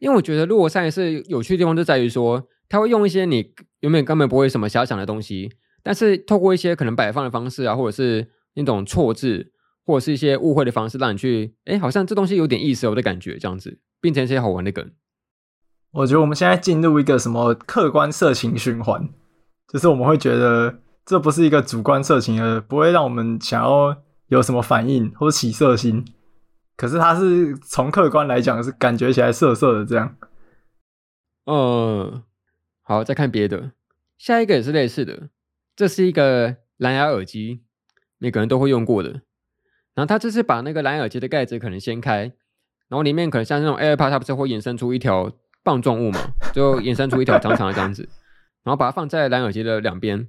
[0.00, 2.44] 因为我觉得如果上一次有趣的地方就在于说。
[2.68, 5.50] 他会用一些你原本根本不会什么遐想的东西，
[5.82, 9.52] 但是透过一些可能摆放的方式啊，或者是那种错字，
[9.86, 14.90] 或者是一些误会的方式，让你去，哎，好像这东西有点意思哦的感觉，这样子，变成一些好玩的梗。
[15.92, 19.08] 我觉得我们现在进入一个什么客观色情循环，
[19.72, 26.04] 就是我们会觉得这不是一个主观色情的，不会让我们想要有什么反应或者起色心，
[26.76, 30.16] 可是它是从客观来讲是感觉起来色色的这样，
[31.46, 32.22] 嗯。
[32.88, 33.72] 好，再看别的，
[34.16, 35.28] 下一个也是类似的，
[35.76, 37.60] 这是一个蓝牙耳机，
[38.16, 39.10] 每个人都会用过的。
[39.92, 42.32] 然后他这次把那个蓝牙耳机的盖子可能掀开，
[42.88, 45.30] 然后里面可能像那种 AirPod，它不是会衍生出一条
[45.62, 46.18] 棒状物嘛，
[46.54, 48.08] 就衍生出一条长长的这样子，
[48.62, 50.26] 然后把它放在蓝牙耳机的两边。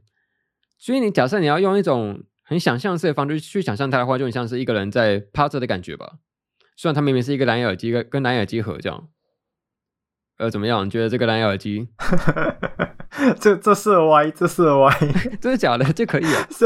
[0.77, 6.17] 所以你假设你要用一种很想象式的方式去想象它的话，就很像是一个人在趴着的感觉吧。
[6.75, 9.07] 虽然它明明是一个蓝牙耳机跟蓝牙耳机盒这样。
[10.39, 10.85] 呃，怎么样？
[10.85, 11.89] 你觉得这个蓝牙耳机？
[13.41, 14.89] 这这是歪，这是歪，
[15.41, 15.83] 真的假的？
[15.91, 16.47] 这可以啊？
[16.49, 16.65] 是，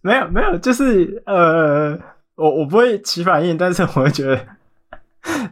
[0.00, 1.98] 没有没有，就是呃，
[2.36, 4.46] 我我不会起反应，但是我会觉得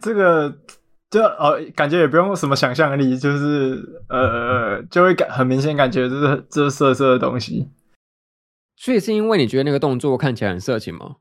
[0.01, 0.57] 这个
[1.11, 7.69] 就哦，感觉也不用什么想象力，就是呃，就会感很明显感觉这是这是色色的东西。
[8.77, 11.17] 所以是因为你觉得那个动作看起来很色情吗？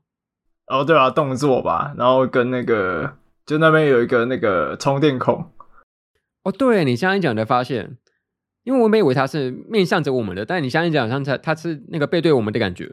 [0.68, 3.14] 哦，对啊，动作吧，然后跟那个。
[3.46, 5.52] 就那边有一个那个充电孔，
[6.42, 7.96] 哦，对，你现在讲的发现，
[8.64, 12.90] 因为我没以为它是面向着我们的，但你现在讲像它它是那个背对我们的感觉，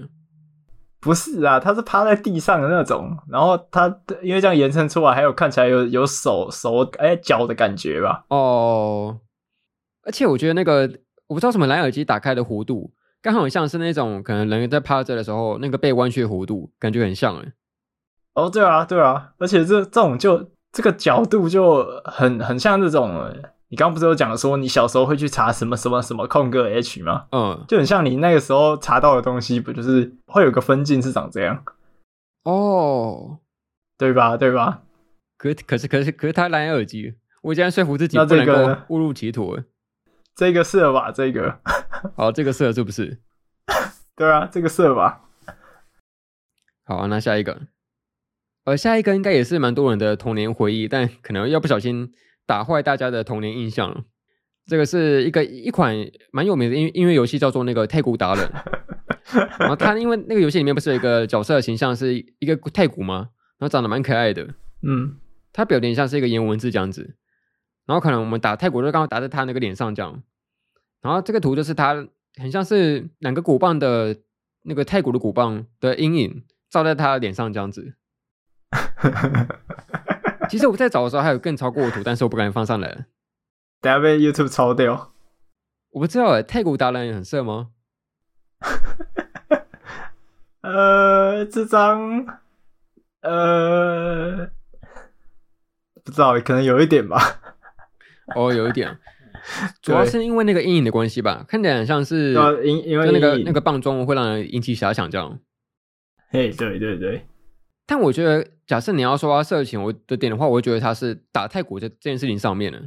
[1.00, 8.26] 不是啊，它是趴在地上的那种，然后它因为这样延伸出来，还有看起来有有手手哎脚的感觉吧？
[8.28, 9.20] 哦，
[10.04, 10.82] 而且我觉得那个
[11.26, 17.52] 我不知道什么蓝牙耳机打开的弧度，刚好很像是那种可能人在趴着的时候那个背弯曲的弧度，感觉很像哎。
[18.36, 23.32] 哦，对啊，对啊，而且这这种就这个角度就很很像这种，
[23.70, 27.28] 你刚刚不是有讲说你小时候会去查什么什么什么空格 H 吗？
[27.32, 31.64] 嗯，就很像你那个时候查到的东西，不就是会有个分镜是长这样？
[32.44, 33.40] 哦，
[33.98, 34.36] 对吧？
[34.36, 34.82] 对吧？
[35.38, 39.60] 可可是可是可是他蓝牙耳机，我竟然说服自己不能够误入歧途。
[40.36, 41.12] 这个是了吧？
[41.12, 41.60] 这个，
[42.16, 43.20] 好，这个是了是不是？
[44.16, 45.22] 对啊，这个是了吧？
[46.86, 47.62] 好，那下一个，
[48.66, 52.12] 呃，下一个应该也是蛮多人的童年回忆，但可能要不小心
[52.46, 54.06] 打坏大家的童年印象了。
[54.66, 55.94] 这个是一个一款
[56.32, 58.46] 蛮有名的音音乐游戏，叫做那个《太鼓达人》。
[59.60, 63.30] 然后他因为那个游戏里面不是有一个角色的形象是一个太鼓吗？
[63.58, 64.44] 然后长得蛮可爱的，
[64.82, 65.18] 嗯，
[65.52, 67.16] 他表情像是一个颜文字这样子。
[67.86, 70.24] 然后可能我们打太鼓就刚好打在他那个脸上这样。
[71.02, 72.08] 然后这个图就是他
[72.40, 74.16] 很像是两个鼓棒的
[74.64, 77.96] 那个太鼓的鼓棒的阴影照在他的脸上这样子。
[80.50, 83.06] 其实我在找的时候还有更超过的图，但是我不敢放上来。
[83.82, 85.14] 等下被 YouTube 抄掉，
[85.92, 87.70] 我不知道哎，太古达人也很色吗？
[90.62, 92.26] 呃，这张，
[93.22, 94.50] 呃，
[96.04, 97.20] 不知道，可能有一点吧。
[98.36, 98.98] 哦，有一点，
[99.82, 102.32] 主要是因为那个阴影的关系吧，看起来很像是
[102.64, 105.38] 因因为那个那个棒状会让人引起遐想这样。
[106.30, 107.26] 嘿，对对对。
[107.86, 112.80] 但我觉得，假设你要说他色情我的点的话，我会觉得他是打泰国这这件事情上面的。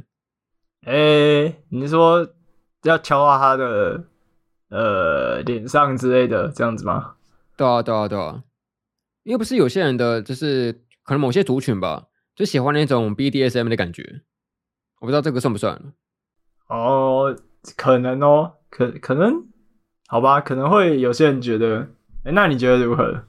[0.85, 2.27] 哎、欸，你是说
[2.83, 4.05] 要敲到他的
[4.69, 7.15] 呃脸上之类的这样子吗？
[7.55, 8.43] 对啊，对啊，对啊，
[9.23, 14.21] 因为不是有些人的就是可能某些族群吧，就喜欢那种 BDSM 的感觉，
[14.99, 15.93] 我不知道这个算不算？
[16.67, 17.35] 哦，
[17.75, 19.47] 可能哦，可可能，
[20.07, 21.79] 好吧，可能会有些人觉得，
[22.23, 23.23] 哎、欸，那你觉得如何？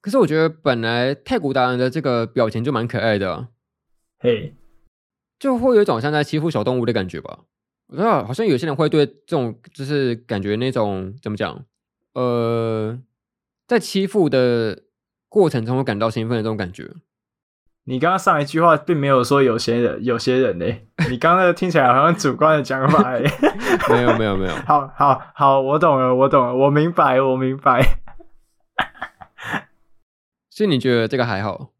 [0.00, 3.48] 可是我觉得本来太古达人的这个表情就蛮可爱的、啊，
[4.20, 4.54] 嘿。
[5.38, 7.40] 就会有一种像在欺负小动物的感觉吧。
[7.88, 11.64] 我知道，好像有些人会对这种就是感觉那种怎么讲，
[12.14, 12.98] 呃，
[13.66, 14.82] 在欺负的
[15.28, 16.90] 过程中会感到兴奋的这种感觉。
[17.84, 20.66] 你刚刚上一句话并没有说有些人，有些人呢？
[21.08, 23.22] 你刚刚听起来好像主观的讲法哎。
[23.88, 24.54] 没有没有没有。
[24.66, 27.80] 好好好，我懂了，我懂了，我明白，我明白。
[30.58, 31.70] 所以你觉得这个还好？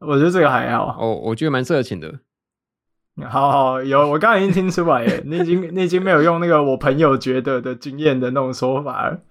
[0.00, 0.98] 我觉得这个还好。
[1.00, 2.20] 哦，我觉得蛮色情的。
[3.26, 9.22] 好好有，我刚刚已经听出来耶， 你已经你已经没有用那个我朋友觉得的经验的那种说法了。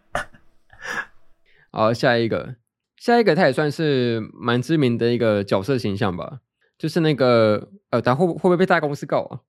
[1.69, 2.55] 好，下一个，
[2.97, 6.39] 下一个他也算是蛮知名的一个角色形象吧，
[6.75, 9.45] 就是那个呃，他会会不会被大公司告啊？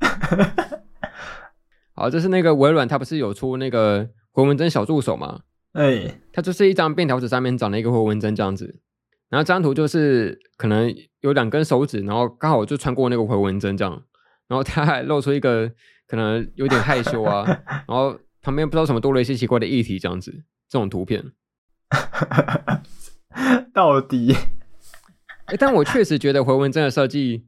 [1.92, 5.40] 好，就是那个微软，他不是有出那个回纹针小助手吗？
[5.72, 8.80] 哎、欸，它就是一张便条纸上面长了一个回纹针这样子。
[9.28, 14.02] 然后这张图就是可能有两根手指，然后刚好就穿过那个回纹针这样，
[14.48, 15.70] 然后他还露出一个
[16.06, 17.44] 可能有点害羞啊，
[17.86, 20.32] 然后旁边不知道什么多了一些奇怪的液体这样子，
[20.66, 21.22] 这种图片，
[23.74, 24.34] 到底？
[25.44, 27.44] 哎，但我确实觉得回纹针的设计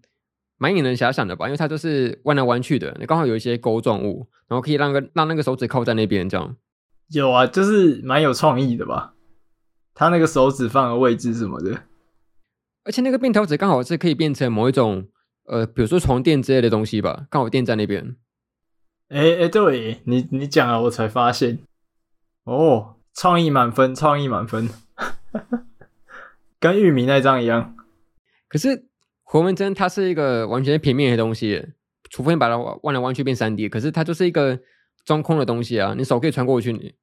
[0.59, 6.57] 蛮引人遐想的吧，因为它就是弯来弯去的，你刚好有一些钩状物，然后可以让个让那个手指靠在那边这样。
[7.13, 9.15] 有啊，就是蛮有创意的吧。
[9.95, 11.83] 他那个手指放的位置什么的，
[12.85, 15.09] 而且那个便条纸刚好是可以变成某一种
[15.47, 18.17] 呃，比如说床垫之类的东西吧，刚好垫在那边。
[19.09, 21.59] 哎哎，对你你讲了，我才发现，
[22.45, 24.71] 哦，创意满分，创意满分，
[26.61, 27.75] 跟玉米那张一样。
[28.49, 28.87] 可是
[29.25, 31.73] 回纹针它是一个完全平面的东西，
[32.09, 34.61] 除非你把它弯来弯去变三 D，可是它就是一个
[35.05, 36.95] 中空的东西啊，你手可以穿过去你。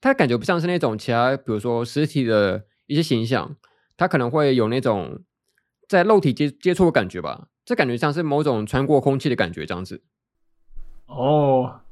[0.00, 3.56] 它感觉不像是那种其他，比如说实体的一些形象，
[3.96, 5.22] 它可能会有那种
[5.88, 7.48] 在肉体接接触的感觉吧。
[7.64, 10.02] 这感觉像是某种穿过空气的感觉，这样子。
[11.06, 11.82] 哦，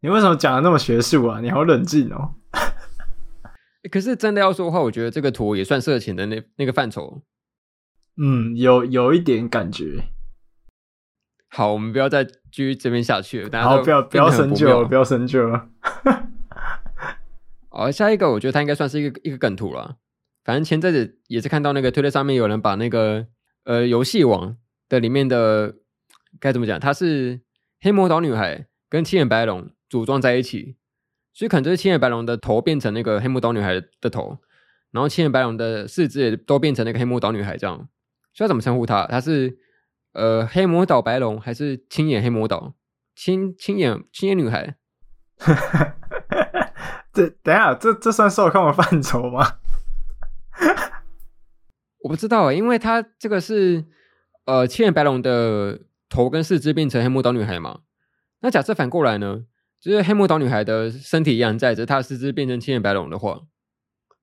[0.00, 1.40] 你为什么讲的那么学术啊？
[1.40, 2.34] 你好冷静哦。
[3.90, 7.22] 可是真的要说的话，我觉得这个图也算色情的那那个范畴。
[8.20, 10.04] 嗯，有有一点感觉。
[11.50, 13.48] 好，我们不要再继续这边下去了。
[13.48, 15.68] 大家好，不要不要深究了，不要深究了。
[17.70, 19.96] 好，下一个我觉得它应该算是一个一个梗图了。
[20.44, 23.26] 反正前阵子也是看到那个推特上面有人把那个
[23.64, 24.56] 呃游戏王
[24.88, 25.74] 的里面的
[26.38, 27.40] 该怎么讲，它是
[27.80, 30.76] 黑魔导女孩跟青眼白龙组装在一起，
[31.32, 34.38] 所以可能就是青眼白龙的头变成那个黑魔导女孩的头，
[34.90, 37.88] 然后青眼白龙的四肢也都变成那个黑魔导女孩这样。
[38.34, 39.06] 需要怎么称呼她？
[39.06, 39.58] 她是
[40.18, 42.74] 呃黑魔导白龙还是青眼黑魔导？
[43.14, 44.76] 青青眼青眼女孩？
[47.12, 49.58] 这等下，这这算受控的范畴吗？
[52.02, 53.84] 我不知道，因为他这个是
[54.44, 57.80] 呃，青眼白龙的头跟四肢变成黑魔导女孩嘛。
[58.40, 59.44] 那假设反过来呢，
[59.80, 63.42] 就是黑魔导女孩的身体一样在，只是她的四肢变成青眼白龙的话，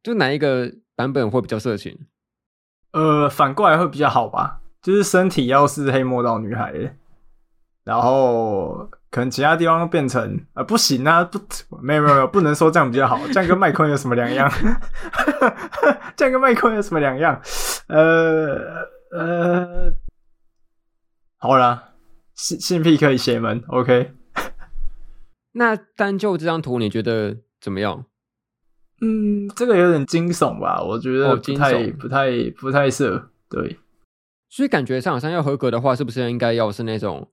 [0.04, 2.08] 就哪一个版本会比较色情？
[2.91, 4.62] 呃，反过来会比较好吧？
[4.86, 6.95] 就是身体要是黑魔道女孩，
[7.83, 11.39] 然后可能其他地方变成啊、呃，不行啊，不，
[11.81, 14.47] 没有没有没有，不能说这样比较好，这样跟麦昆有什么两样？
[16.15, 17.41] 这样跟麦昆有什么两样？
[17.88, 19.91] 呃呃，
[21.39, 21.95] 好啦，
[22.36, 24.11] 性性癖可以邪门，OK。
[25.53, 28.05] 那单就这张图，你觉得怎么样？
[29.01, 30.79] 嗯，这个有点惊悚吧？
[30.83, 33.79] 我觉得不太、哦、不太不太适合，对。
[34.56, 37.30] 所以感觉上好像要合格的话，是不是应该要是那种，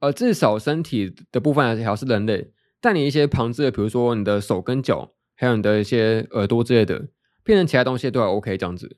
[0.00, 2.50] 呃，至少身体的部分还是人类，
[2.80, 7.06] 但你一些旁支的，比如说你的手跟脚，还有你的一些耳朵之类的，
[7.44, 8.96] 变成其他东西都还 OK 这样子。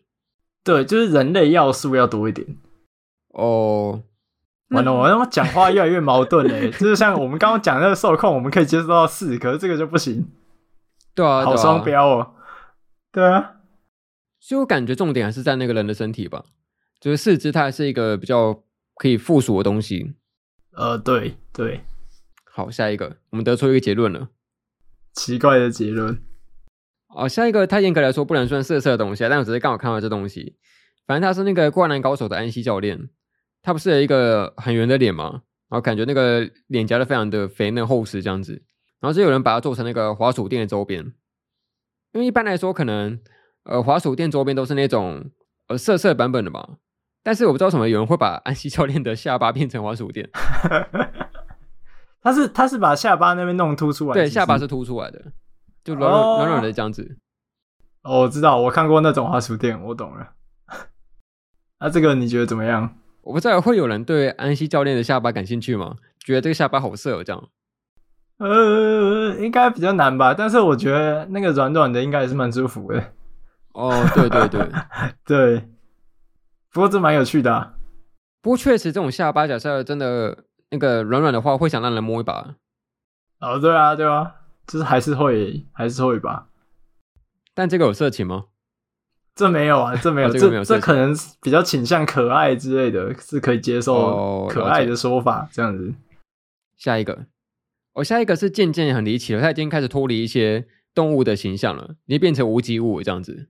[0.65, 2.47] 对，就是人类要素要多一点。
[3.35, 4.03] 哦，
[4.71, 10.27] 完了，我他妈讲话越来越矛盾嘞，就是像我们刚刚讲那个受控，我们可以接受到四，可是这个就不行。
[11.15, 12.37] 对啊，好双标哦。
[13.13, 13.57] 对啊，
[14.41, 16.43] 所以我感觉重点还是在那个人的身体吧，
[17.01, 18.63] 就是四肢它还是一个比较
[18.95, 20.15] 可以附属的东西。
[20.73, 21.81] 呃，对对。
[22.45, 24.29] 好，下一个，我们得出一个结论了。
[25.13, 26.23] 奇怪的结论。
[27.09, 30.57] 哦，下一个，它严格来说不能算色色的东西，但我只是刚好看到这东西。
[31.07, 33.09] 反正他是那个灌篮高手的安西教练，
[33.63, 35.43] 他不是有一个很圆的脸吗？
[35.69, 38.63] 然后感觉那个脸颊的非常的肥嫩厚实这样子。
[39.01, 41.13] 然后就有人把它做成那个滑鼠垫的周边，
[42.13, 43.21] 因为一般来说可能
[43.65, 45.31] 呃滑鼠垫周边都是那种
[45.69, 46.79] 呃色色版本的嘛，
[47.27, 50.31] 但是我不知道为什么有人会把安西教练的下巴变成滑鼠垫，
[52.23, 55.21] 他是他是把下巴那边弄凸出来，对，下巴是凸出来的，
[55.83, 57.17] 就软软软软的这样子。
[58.05, 60.35] 哦，我知道，我看过那种滑鼠垫，我懂了。
[61.81, 62.95] 那、啊、这个你觉得怎么样？
[63.23, 65.97] 我不知道会有人对安西教练的下巴感兴趣吗？
[66.25, 67.49] 觉得这个下巴好色哦，这样。
[68.39, 73.03] 呃，应该比较难吧，但是我觉得那个软软的应该也是蛮舒服的。
[73.73, 74.71] 哦，对对对
[75.27, 75.69] 对，
[76.77, 77.73] 不过这蛮有趣的啊。
[78.43, 82.55] 不过确实，这种下巴假设真的那个软软的话，会想让人摸一把。
[83.41, 84.35] 哦，对啊，对啊，
[84.67, 86.49] 就是还是会还是会吧。
[87.55, 88.49] 但这个有色情吗？
[89.35, 95.95] 这没有啊， 这没有，哦、这个没有这这可能比较倾向可爱之类的，是可以接受可爱的说法，哦、这样子。
[96.77, 97.25] 下一个。
[97.95, 103.49] 我、哦、下一个是渐渐很离奇了，他已经开始脱离一些动物的形象了，已经变成无机物这样子。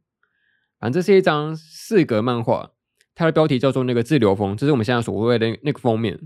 [0.78, 2.70] 反正这是一张四格漫画，
[3.16, 6.16] 它的标题叫做那个自流风，这是我们现在所谓的那个封面。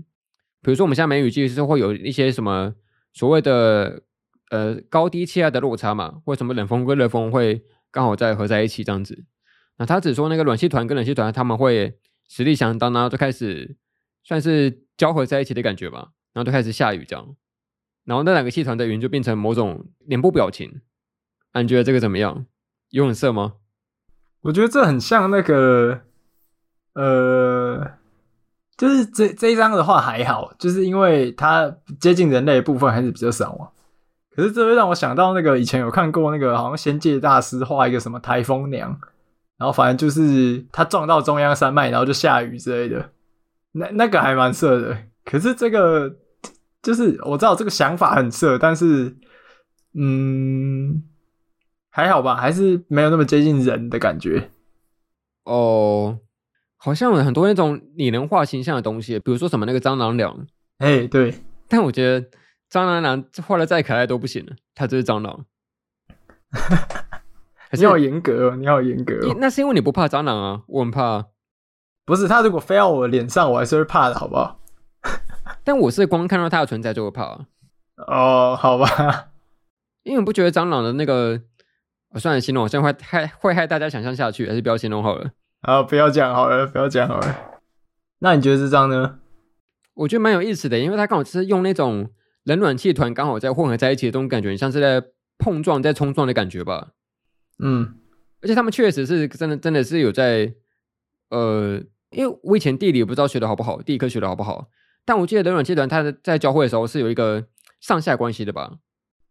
[0.61, 2.75] 比如说我们现在梅雨季是会有一些什么
[3.13, 4.03] 所谓的
[4.49, 9.23] 呃高低气压的落差嘛，或什么冷风跟热风会刚好再合在一起这样子。
[9.77, 13.77] 那他只说那个暖气团跟冷气团他们会实力相当，然后就开始
[14.21, 17.35] 算是交合在一起的感觉吧，然后就开始下雨这样。
[18.03, 20.81] 然后那两个气团的云就变成某种脸部表情，
[21.51, 22.45] 啊，你觉得这个怎么样？
[22.89, 23.53] 有很色吗？
[24.41, 26.01] 我觉得这很像那个，
[26.93, 27.91] 呃，
[28.77, 33.69] 就是这这一张的话还好，就是因为它接近人类的部分还是比较少嘛。
[34.35, 38.89] 可是这会让我想到那个以前有看过那个好像仙界大师画一个什么台风娘，
[39.57, 43.09] 然后反正就是他撞到中央山脉，然后就下雨之类的，
[43.73, 44.97] 那那个还蛮色的。
[45.25, 46.17] 可是这个。
[46.83, 49.15] 就是我知道这个想法很色，但是，
[49.93, 51.03] 嗯，
[51.91, 54.49] 还好吧，还是没有那么接近人的感觉。
[55.43, 56.17] 哦，
[56.83, 60.47] 好像有很多那种拟人化形象的东西，比如说什么那个蟑螂娘，
[60.79, 61.35] 哎，对。
[61.67, 62.27] 但我觉得
[62.71, 65.45] 蟑螂娘画的再可爱都不行了，它就是蟑螂。
[67.77, 69.35] 你好严格哦，你好严格哦。
[69.39, 71.27] 那是因为你不怕蟑螂啊，我很怕。
[72.03, 74.59] 不是，他如果飞到我脸上，我还是会怕的，好不好？
[75.63, 77.45] 但我是光看到它的存在就会怕
[78.07, 79.29] 哦，好吧，
[80.01, 81.39] 因为我不觉得蟑螂的那个，
[82.09, 85.29] 我算了，形容好像会害会害大家想象下去，还是不要形容好了。
[85.63, 87.61] 好，不要讲好了，不要讲好了。
[88.19, 89.19] 那你觉得这张呢？
[89.93, 92.09] 我觉得蛮有意思的，因为它刚好是用那种
[92.43, 95.03] 冷暖气团刚好在混合在一起的这种感觉，像是在
[95.37, 96.93] 碰撞、在冲撞的感觉吧。
[97.59, 97.93] 嗯，
[98.41, 100.55] 而且他们确实是真的，真的是有在，
[101.29, 104.69] 呃，因为我以前地理不知道学的好不好，地理科学的好不好。
[105.05, 107.45] 但我记得冷暖气团它在交汇的时候是有一个
[107.79, 108.79] 上下关系的吧？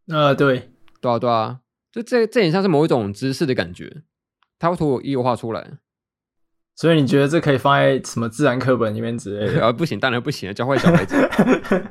[0.06, 0.70] 呃，对，
[1.00, 1.60] 对啊，对啊，
[1.90, 4.02] 就这这也像是某一种知识的感觉，
[4.60, 5.78] 它会图我一画出来。
[6.80, 9.60] 所以你觉得这可以放在什么自然课本里面之类的？
[9.66, 11.14] 啊，不行，当然不行，教坏小孩子。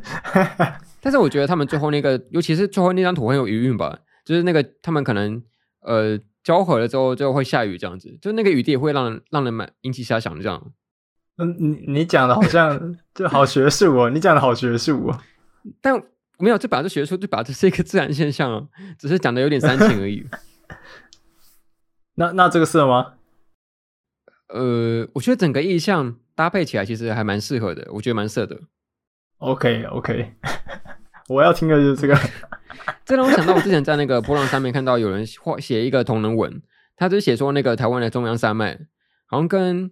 [1.00, 5.40] 但是我觉得他们最后那个，尤其是最后那张图很有余韵吧，就是那个他们可能
[5.82, 10.60] 呃交合了之后就会下雨这样子，就那个雨滴也会让让人蛮引起遐想的这样。
[11.38, 15.20] 嗯，你你讲的好像就好学术哦，你讲的好学术哦。
[15.82, 16.02] 但
[16.40, 18.68] 没有，这本来是学术，这本来是一个自然现象啊，
[18.98, 20.26] 只是讲的有点煽情而已。
[22.16, 23.14] 那那这个色吗？
[24.50, 28.60] 呃，我觉得整个意象搭配起来其实还蛮适合的，我觉得蛮色的。
[29.38, 30.34] OK OK，
[31.30, 32.18] 我要听的就是这个。
[33.06, 36.62] 这让我想到我之前在那个波浪上面看到有人画写一个同人文，
[36.96, 38.80] 他就写说那个台湾的中央山脉
[39.26, 39.92] 好像跟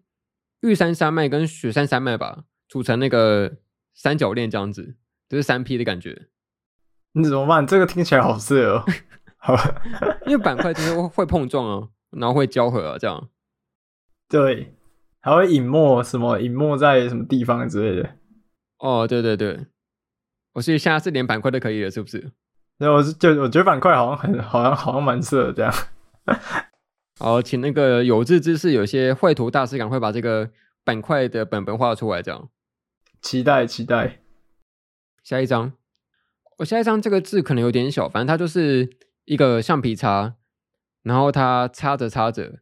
[0.61, 3.57] 玉山山脉跟雪山山脉吧组成那个
[3.93, 4.95] 三角恋这样子，
[5.29, 6.27] 就是三 P 的感觉。
[7.13, 7.65] 你怎么办？
[7.65, 8.85] 这个听起来好色哦。
[9.37, 9.55] 好，
[10.25, 13.29] 因为板块就是会碰撞啊，然后会交合啊，这样。
[14.29, 14.75] 对，
[15.21, 16.39] 还会隐没什么？
[16.39, 18.09] 隐没在什么地方之类的？
[18.79, 19.65] 哦，对对对，
[20.53, 22.31] 我所以现在是连板块都可以了，是不是？
[22.79, 25.73] 那我是就我觉得板块好像很好像好像蛮适合这样。
[27.19, 30.51] 好，请那个有志之士，有些绘图大师赶快把这个
[30.83, 32.49] 板块的本本画出来，这样。
[33.21, 34.19] 期待期待。
[35.23, 35.73] 下一张，
[36.59, 38.87] 我下一张这个字可能有点小，反正它就是
[39.25, 40.35] 一个橡皮擦，
[41.01, 42.59] 然后它擦着擦着，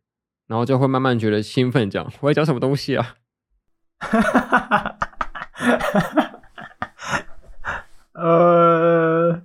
[0.47, 2.11] 然后就会慢慢觉得兴奋，这样。
[2.21, 3.15] 我在讲什么东西啊？
[8.13, 9.41] 呃，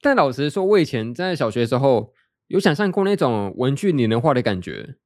[0.00, 2.12] 但老实说，我以前在小学的时候
[2.48, 4.96] 有想象过那种文具拟人化的感觉。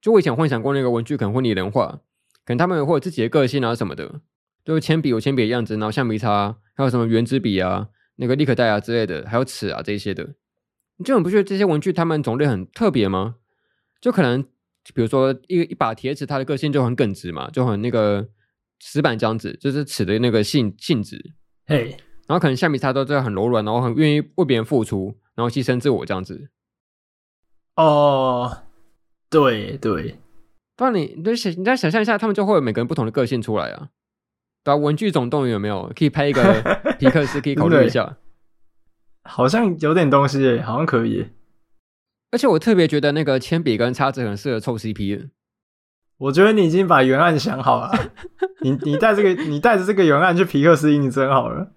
[0.00, 2.00] 就我以前幻想过那个文具可能会拟人化，
[2.44, 4.20] 可能他们会有自己的个性啊什么的。
[4.64, 10.34] 就是铅笔有铅笔的样子，然后橡皮擦，还有什么原子笔啊、那个立可带啊之类的，还有尺啊这些的。
[10.98, 13.36] 你就很不觉得这些文具它们种类很特别吗？
[14.00, 14.42] 就可能
[14.94, 18.28] 比如说一一把铁尺，它的个性就很耿直嘛，就很那个。
[18.80, 21.32] 死板这样子，就是尺的那个性性质，
[21.66, 21.96] 嘿，
[22.28, 26.48] 然后可能橡皮擦都这样很柔软，然后很愿意为别人付出，然后牺牲自我这样子。
[27.74, 28.62] 哦，
[29.28, 30.20] 对对，
[30.76, 33.88] 不然你你就想你再想象一下，他们就会有每个人不同的个性出来啊。
[34.62, 36.62] 对啊，文具总动员有没有可以拍一个
[37.00, 37.40] 皮克斯？
[37.40, 38.16] 可以考虑一下。
[39.24, 41.26] 好像有点东西耶，好像可以。
[42.30, 45.30] 而且我特别觉得那个铅笔跟叉子很适合凑 CP。
[46.18, 48.12] 我觉得你已经把原案想好了，
[48.62, 51.72] 你你带这个你带着这个原案去皮克斯应征好了。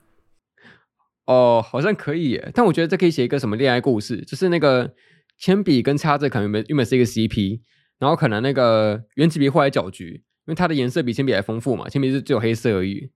[1.26, 4.94] 哦，好像可以耶，但我觉得这可以写一个什么恋爱故事，就是那个
[5.38, 7.62] 铅笔跟叉子可能原本原本是一个 CP，
[8.00, 13.12] 然后可能那个原子笔后来搅局，因为它的颜色比铅笔还丰富嘛，铅笔是只有黑色而已。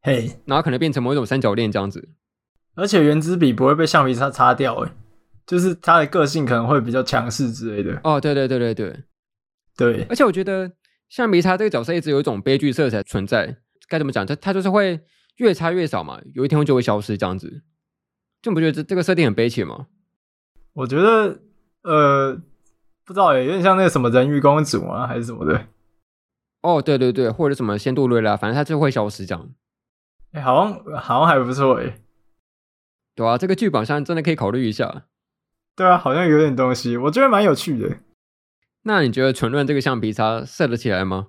[0.00, 2.08] 嘿，然后可能变成某一种三角恋这样子，
[2.74, 4.90] 而且原子笔不会被橡皮擦擦掉，诶
[5.46, 8.00] 就是他的个性可能会比较强势之类的。
[8.04, 9.04] 哦，对对对对对。
[9.76, 10.70] 对，而且我觉得
[11.08, 13.56] 橡皮擦这个角色一直有一种悲剧色彩存在。
[13.88, 14.24] 该怎么讲？
[14.24, 15.00] 他他就是会
[15.36, 17.62] 越擦越少嘛，有一天就会消失这样子。
[18.40, 19.88] 就你不觉得这这个设定很悲情吗？
[20.74, 21.40] 我觉得
[21.82, 22.34] 呃，
[23.04, 25.66] 不知道诶，有点像那个什么人鱼公主啊，还是什么的。
[26.62, 29.50] 哦，对对对，或者什么仙杜瑞拉，反正他就会消失这样。
[30.32, 32.00] 哎，好像好像还不错诶。
[33.16, 35.06] 对啊，这个剧本上真的可以考虑一下。
[35.76, 37.98] 对啊，好像有点东西，我觉得蛮有趣的。
[38.82, 41.28] 那你觉得纯论这个橡皮擦射得起来吗？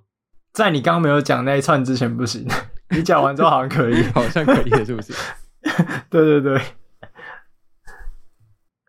[0.51, 2.45] 在你刚刚没有讲那一串之前不行，
[2.89, 5.13] 你讲完之后好像可以， 好像可以的，是不是？
[6.09, 6.61] 对对对，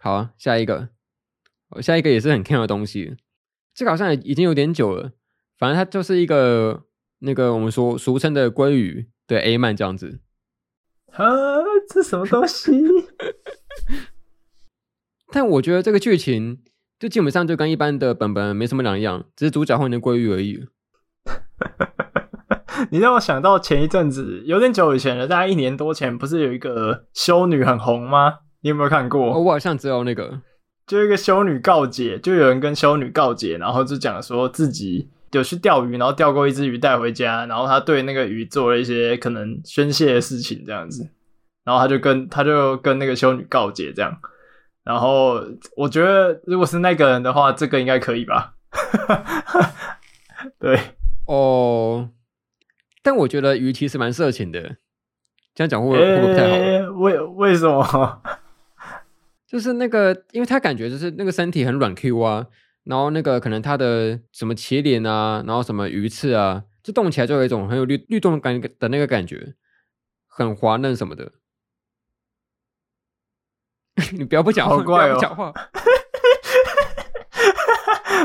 [0.01, 0.91] 好啊，下一个，
[1.81, 3.17] 下一个也是很 can 的东西，
[3.75, 5.13] 这个好像已经有点久了，
[5.59, 6.85] 反正它就是一个
[7.21, 10.21] 那个我们说俗称的鲑鱼的 A 曼这样子。
[11.13, 11.25] 啊，
[11.89, 12.73] 这什么东西？
[15.33, 16.59] 但我觉得这个剧情。
[16.99, 20.65] 就基本上就跟一般的本本没什么两样，只是主角换成鲑鱼而已。
[22.91, 28.37] 你让我想到前一阵子，有点久以前了，大概一年多前，不是有一个修女很红吗？
[28.63, 29.35] 你有没有看过？
[29.35, 30.41] 哦，我好像只有那个，
[30.87, 41.11] 就一个修女告解，就有人跟修女告解，然后就讲说自己有去钓鱼，然后钓过一只鱼带回家，然后他对那个鱼做了一些可能宣泄的事情，这样子，
[41.63, 44.19] 然后他就跟他就跟那个修女告解，这样。
[44.87, 45.43] 然后
[45.77, 48.55] 我觉得，如果是那个人的话，这个应该可以吧？
[50.61, 50.79] 对
[51.27, 52.11] 哦，
[53.03, 54.77] 但我觉得鱼其实蛮色情的，
[55.57, 56.55] 这样讲会会不会不太好？
[56.55, 58.23] 欸、为为什么？
[59.45, 62.47] 就是那个，因为他感觉就是那个身体很软 Q 啊，
[62.85, 69.55] 然后那个可能他的什么鳍鰱啊，然后什么鱼刺啊，就动起来就有一种很有律律动感的那个感觉，
[70.29, 71.33] 很滑嫩什么的。
[74.17, 75.15] 你不要不讲话，好怪哦！
[75.15, 75.53] 不讲话。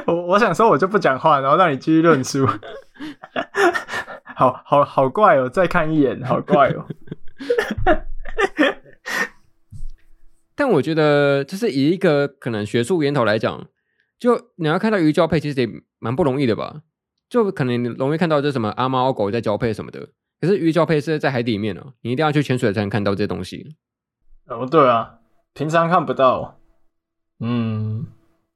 [0.07, 2.47] 我我想说，我就不讲话，然后让你继续论述。
[4.35, 5.47] 好好好怪哦！
[5.47, 6.85] 再看一眼，好怪哦。
[10.55, 13.67] 但我觉得，就是以一个可能学术研讨来讲，
[14.19, 15.69] 就你要看到鱼交配，其实也
[15.99, 16.81] 蛮不容易的吧？
[17.29, 20.09] 就可能你容易看到这什么阿猫阿狗在交配什么的，
[20.41, 23.77] 可是鱼交配是在海底面哦，你一定要去潜水才能看到这些东西。
[24.47, 25.20] 哦，对啊。
[25.53, 26.59] 平常看不到，
[27.39, 28.07] 嗯，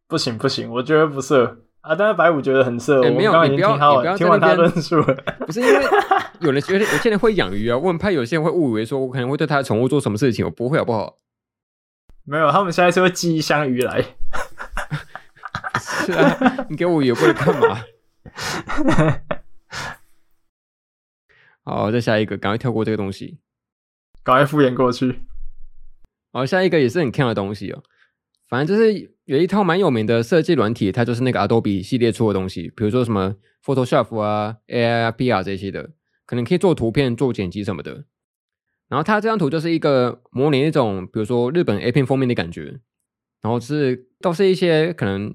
[0.07, 1.57] 不行不行，我觉得不色。
[1.81, 3.03] 啊，但是白五觉得很色。
[3.03, 5.13] 欸、没有，你不要，你不要听完他论述了。
[5.45, 5.73] 不是因为
[6.39, 11.19] 有人觉得有些人会养鱼啊，我很怕有些人会误以为说我可能会对他的宠物做什么事情，我不会好不好？
[12.23, 14.03] 没有，他们现在是会寄一箱鱼来。
[15.79, 17.83] 是啊，你给我鱼过来干嘛？
[21.63, 23.37] 好，再下一个，赶快跳过这个东西，
[24.23, 25.19] 赶快敷衍过去。
[26.35, 27.81] 好，下一个也是很看的东西哦。
[28.49, 35.91] 反正就是有一套蛮有名的设计软体，它就是那个 Adobe 系列出的东西，比如说什么 Photoshop 啊、AI 啊、PR 这些的，
[36.25, 38.03] 可能可以做图片、做剪辑什么的。
[38.89, 42.81] 然后它这张图就是一个模拟那种，比如说日本 A 片封面的感觉，
[43.41, 45.33] 然后是都是一些可能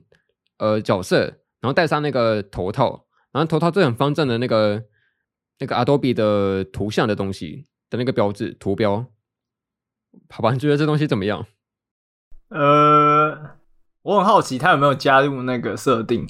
[0.59, 1.20] 呃角色，
[1.62, 4.84] 然后戴上那个头套，然后头套是很方正的那个
[5.61, 9.11] 那个 Adobe 的图像的东西的那个标志图标。
[10.28, 11.46] 好吧，你觉得这东西怎么样？
[12.48, 13.56] 呃，
[14.02, 16.26] 我很好奇，他有没有加入那个设定？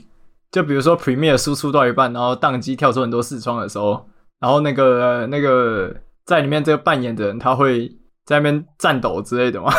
[0.50, 4.08] 就比如说 Premiere 输出到一半，然后宕机跳出很多视窗的时候，
[4.38, 7.88] 然后那个那个在里面这个扮演的人，他会
[8.24, 9.70] 在那边颤抖之类的吗？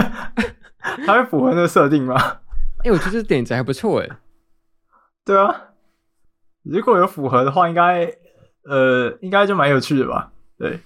[1.04, 2.14] 他会符合那个设定吗？
[2.78, 4.08] 哎、欸，我觉得这点子还不错哎。
[5.26, 5.54] 对啊，
[6.62, 8.10] 如果有符合的话，应该
[8.64, 10.32] 呃，应该就蛮有趣的吧？
[10.56, 10.80] 对，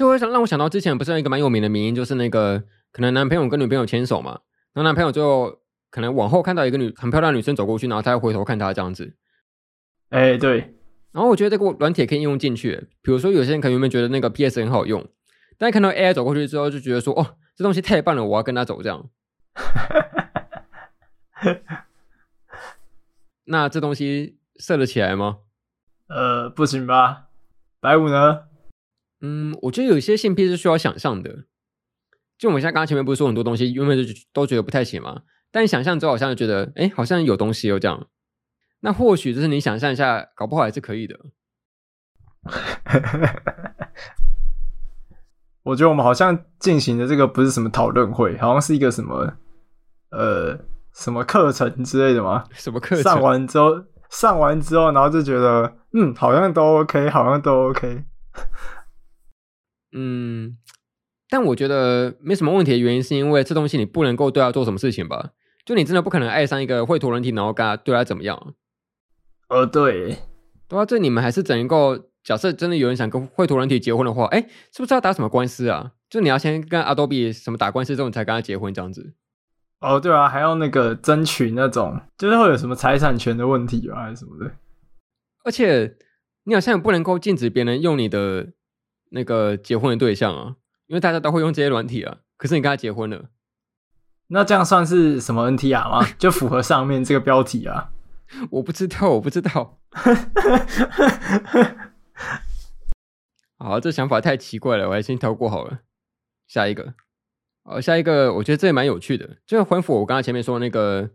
[0.00, 2.64] 就会想让我想到之前不是有一个蛮有名的名言，就是那个。
[2.90, 4.40] 可能男朋友跟女朋友牵手嘛，
[4.72, 9.14] 然后男朋友就可能往后看到一个女很漂亮的女生走过去，然后他又回头看她这样子。
[10.08, 10.74] 哎、欸，对。
[11.12, 15.06] 然后我觉得这个软体可以应用进去，比如说有些人可能原本觉得那个 PS 很好用，
[15.58, 19.10] 但看到 AI 走过去之后，就觉得说哦，这东西太棒了，我要跟他走这样。
[23.44, 25.38] 那这东西设得起来吗？
[26.08, 27.28] 呃，不行吧。
[27.78, 28.49] 白五呢？
[29.20, 31.44] 嗯，我觉得有些性癖是需要想象的。
[32.38, 35.22] 就我们像刚刚前面不是说很多东西，因为就都觉得不太行嘛。
[35.50, 38.06] 但你想象之后，好像就觉得，哎，好像有东西哦，这样。
[38.80, 41.18] 那或许就是你想象一下，搞不好还是可以的。
[45.62, 49.34] 我觉得我们好像进行的这个不是什么讨论会，好像是一个什么
[50.10, 50.58] 呃
[50.94, 52.44] 什么课程之类的吗？
[52.52, 53.02] 什么课程？
[53.02, 58.02] 上完之后，上完之后，然后就觉得，嗯，好像都 OK，好像都 OK。
[59.92, 60.56] 嗯。
[61.28, 65.30] 但我觉得没什么问题的原因，是因为这东西你不能够对他做什么事情吧？
[65.64, 68.54] 就你真的不可能爱上一个绘图人体，然后跟他对他怎么样？
[69.48, 70.18] 呃，对，
[70.66, 74.40] 对啊，这你们还是只能够假设真的有人想跟绘图人体结婚的话，哎，
[74.72, 75.92] 是不是要打什么官司啊？
[76.08, 79.14] 就你要先跟 Adobe 什么打官司之后，你才跟他结婚这样子？
[79.80, 84.52] 哦，对啊，还要那个争取那种，就是会有什么财产权的问题啊，还是什么的？
[85.44, 85.96] 而且
[86.44, 88.52] 你好像也不能够禁止别人用你的
[89.10, 90.56] 那个结婚的对象啊。
[90.86, 93.26] 因为大家都会用这些软体啊，可是你跟他结婚了，
[94.26, 96.04] 那这样算是什么 NTR 吗？
[96.18, 97.92] 就符合上面这个标题啊？
[98.50, 99.78] 我不知道，我不知道。
[103.56, 105.82] 好，这想法太奇怪了，我还先跳过好了。
[106.48, 106.94] 下一个，
[107.62, 111.10] 好，下一个，我觉得这也蛮有趣的，就回复我刚才前面说那个，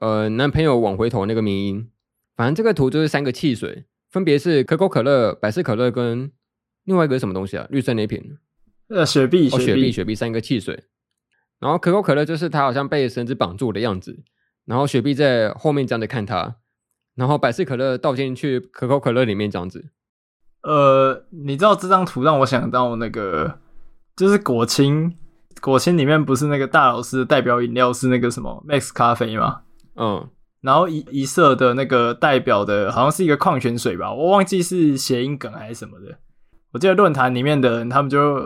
[0.00, 1.88] 呃，男朋友往回头那个迷因。
[2.34, 6.32] 反正这个图就是三个汽水，分别是可口可乐、百事可乐跟
[6.84, 7.66] 另外一个是什么东西啊？
[7.70, 8.38] 绿色那瓶。
[8.88, 10.84] 呃，雪碧，哦，雪碧，雪碧，三个汽水，
[11.58, 14.22] 然后可口可乐就是他好像被绳子绑住的样子，
[14.66, 16.56] 然后雪碧在后面这样子看他，
[17.14, 19.90] 然后百事可乐倒进去可口可乐里面这样子。
[20.62, 23.58] 呃，你知道这张图让我想到那个，
[24.14, 25.16] 就是果青，
[25.62, 29.62] 果青里面不是那个大老师的代表饮料是那个什么 Max 咖啡吗？
[29.96, 30.28] 嗯，
[30.60, 36.18] 然后一一色的那个代表的好像是一个矿泉水吧，我忘记是谐音梗还是什么的。
[36.74, 38.38] 我记得论坛里面的人他们就。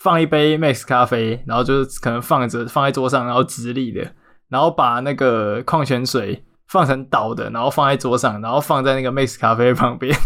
[0.00, 4.12] 放一杯 Max 咖啡，然后就是可能放着放在桌上，然后直立的，
[4.48, 10.16] 然后把那个矿泉水放成倒的，然后放在桌上，然后放在那个 Max 咖啡旁边，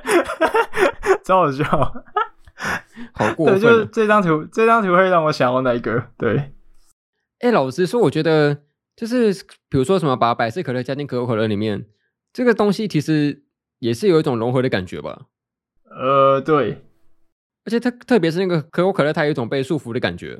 [1.22, 1.64] 超好笑，
[3.12, 3.60] 好过分。
[3.60, 6.04] 对，就是这张图，这张图会让我想到哪一个？
[6.16, 6.38] 对，
[7.40, 8.62] 哎、欸，老实说，我觉得
[8.96, 9.34] 就是
[9.68, 11.84] 比如说什么把百事可乐加进可口可乐里面，
[12.32, 13.42] 这个东西其实
[13.80, 15.26] 也是有一种融合的感觉吧？
[15.94, 16.82] 呃，对。
[17.66, 20.38] 而且特特别是那个可口可乐，它有一种被束缚的感觉，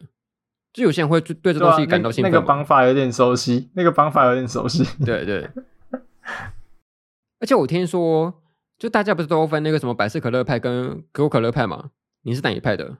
[0.72, 2.38] 就有些人会对这东西感到兴奋、啊那。
[2.38, 4.84] 那个方法有点熟悉，那个方法有点熟悉。
[5.04, 5.48] 对对。
[7.40, 8.42] 而且我听说，
[8.78, 11.90] 就大家不是都分那个什么百事可乐派跟可口可乐派嘛？
[12.22, 12.98] 你是哪一派的？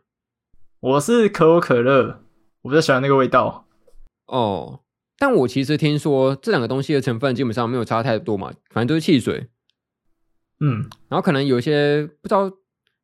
[0.81, 2.21] 我是可口可乐，
[2.63, 3.67] 我比较喜欢那个味道。
[4.27, 4.81] 哦，
[5.19, 9.49] 但我其实听说这两个东西的成分基本上没有差太多嘛，反正都是汽水。
[10.61, 12.51] 嗯，然后可能有一些不知道。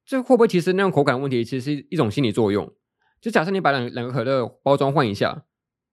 [0.06, 2.68] 这会不会其实那种口感问题，其实是一种心理作用？
[3.20, 5.44] 就假设你把两两个可乐包装换一下，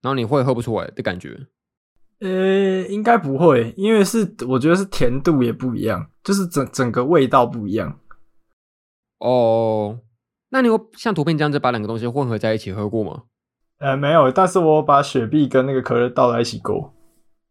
[0.02, 1.46] 然后你会喝不出来的感觉。
[2.18, 8.00] 呃，应该不会，因为是我觉得是甜度也不一样，就是整整个味道不一样。
[9.18, 10.00] 哦，
[10.48, 13.24] 那你有像图片这样子把两个东西混合在一起喝过吗？
[13.78, 16.92] 呃，没有，但是我把雪碧跟那个可乐倒在一起过，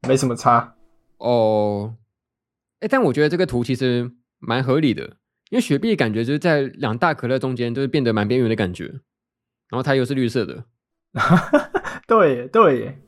[0.05, 0.75] 没什么差。
[1.19, 1.95] 哦，
[2.79, 5.03] 哎，但我觉得这个图其实蛮合理的，
[5.49, 8.85] 因为雪碧感觉就是在两大可乐中间，就是变得蛮边缘的感觉，
[9.69, 10.65] 然后它又是绿色的。
[12.07, 12.99] 对对，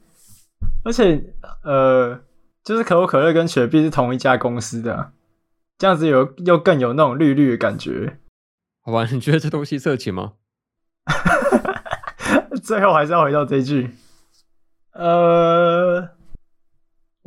[0.83, 2.19] 而且呃，
[2.63, 5.11] 就是可口可乐跟雪碧是同一家公司的，
[5.77, 8.17] 这样子有又更有那种绿绿的感觉。
[8.81, 10.33] 好吧， 你觉得这东西色情吗？
[12.63, 13.91] 最后还是要回到这句，
[14.93, 16.09] 呃，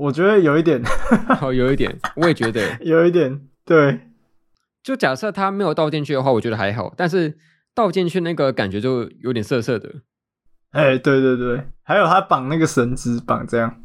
[0.03, 0.83] 我觉得有一点，
[1.41, 4.01] 哦，有一点，我也觉得 有一点，对。
[4.83, 7.39] 就假设它没有倒进去的话，我觉得还好，但是
[7.73, 10.03] 倒进去那个感觉就有点涩涩的。
[10.73, 13.81] 哎，对对对，还有他绑那个绳子绑这样。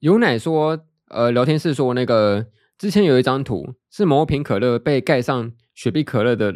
[0.00, 6.54] 有奶说，呃，聊天室说那个之前有一张图是某瓶可乐被盖上雪碧可乐的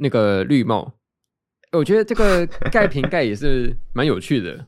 [0.00, 0.94] 那个绿帽，
[1.70, 4.66] 我觉得这个盖瓶盖也是蛮有趣的。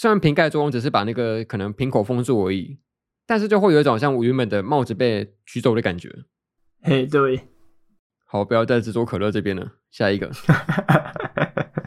[0.00, 2.78] 虽然瓶盖作用只是把那个可能瓶口封住而已，
[3.26, 6.10] 但是就会有一种像我原本的帽子被取走的感觉。
[6.80, 7.48] 嘿，对，
[8.24, 10.30] 好，不要再执着可乐这边了，下一个。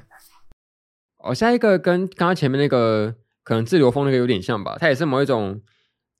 [1.25, 5.63] 哦，下一个跟刚刚前面那个可能自流风那个有点像吧，它也是某一种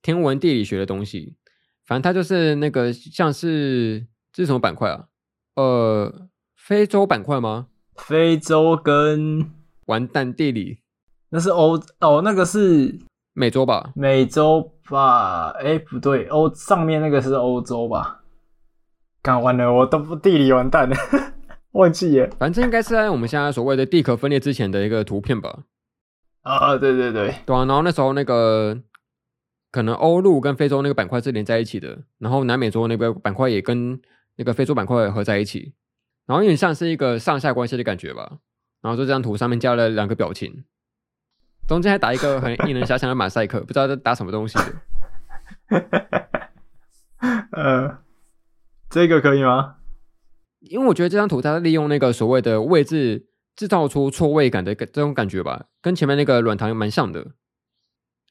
[0.02, 1.38] 天文地理学的东西。
[1.86, 5.10] 反正它就是那个像是这是什么板块啊？
[5.54, 7.68] 呃，非洲板块吗？
[7.98, 9.52] 非洲跟
[9.86, 10.80] 完蛋地理，
[11.34, 12.96] 那是欧哦，那个是
[13.34, 13.92] 美洲吧？
[13.96, 15.50] 美洲吧？
[15.58, 18.22] 哎，不对，欧上面那个是欧洲吧？
[19.24, 20.96] 干完了，我都不地理完蛋了。
[21.72, 25.64] 忘记耶，反正应该是在我们现在所谓的地壳分裂之前的一个图片吧。
[26.44, 27.66] 啊，对对对，对啊。
[27.66, 28.78] 然后那时候那个
[29.72, 34.00] 可能欧陆跟非洲那个板块是连在一起的，然后南美洲那个板块也跟
[34.36, 35.74] 那个非洲板块合在一起，
[36.28, 38.38] 然后有点像是一个上下关系的感觉吧。
[38.84, 40.64] 然后就这张图上面加了两个表情，
[41.68, 45.82] 中间还打一个很令人遐想的马赛克，不知道在打什么东西的。
[47.52, 47.98] 呃，
[48.90, 49.78] 这个可以吗？
[50.60, 57.32] 因为我觉得这张图它是利用那个所谓的位置制造出错位感的这种感觉吧，跟前面那个软糖蛮像的。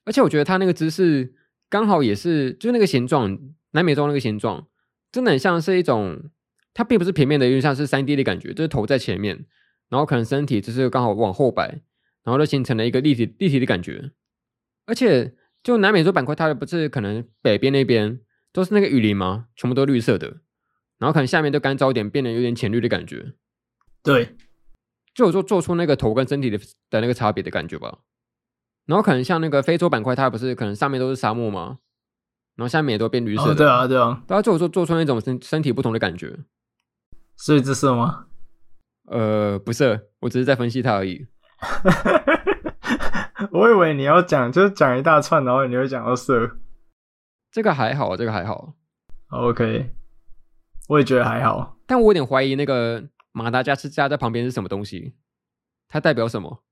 [0.04, 1.34] 而且我觉得它那个姿势
[1.68, 3.38] 刚好也是，就是那个形状，
[3.72, 4.66] 南美洲那个形状，
[5.10, 6.30] 真的很像是一种，
[6.74, 9.44] 它并不是平面的，有点像是三 D 的感觉，就是头在前面，
[9.88, 11.80] 然后可能身体就是刚好往后摆，
[12.24, 14.12] 然后就形成了一个立体立体的感觉。
[14.86, 18.20] 而且就南美洲板块，它的不是可能北边那边
[18.52, 19.46] 都是那个雨林吗？
[19.56, 20.40] 全部都绿色的。
[20.98, 23.34] 然后可能下面都干燥一点，变得有点浅绿的感觉。
[24.02, 24.36] 对，
[25.14, 26.58] 就有做做出那个头跟身体的
[26.90, 27.98] 的那个差别的感觉吧。
[28.86, 31.78] 然后可能像那个非洲板块，它不是可能上面都是沙漠吗？
[32.56, 33.50] 然后下面也都变绿色的。
[33.52, 34.22] 哦，对啊，对啊。
[34.26, 36.38] 大家就有做做出那种身身体不同的感觉。
[37.36, 38.26] 所以这是吗？
[39.06, 41.26] 呃，不是，我只是在分析它而已。
[43.52, 46.58] 我以为你要讲，就是讲一大串，然后你会讲到色。
[47.50, 48.74] 这个还好，这个还好。
[49.28, 49.94] OK。
[50.88, 55.14] 我也觉得还好，但我有点怀疑那个马达加斯加在旁边是什么东西，
[55.88, 56.62] 它代表什么？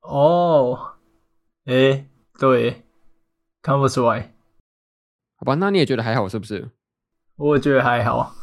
[0.00, 0.94] 哦，
[1.66, 2.08] 诶，
[2.38, 2.82] 对，
[3.60, 4.34] 看不出来。
[5.36, 6.70] 好吧，那你也觉得还好是不是？
[7.36, 8.34] 我也觉得还好。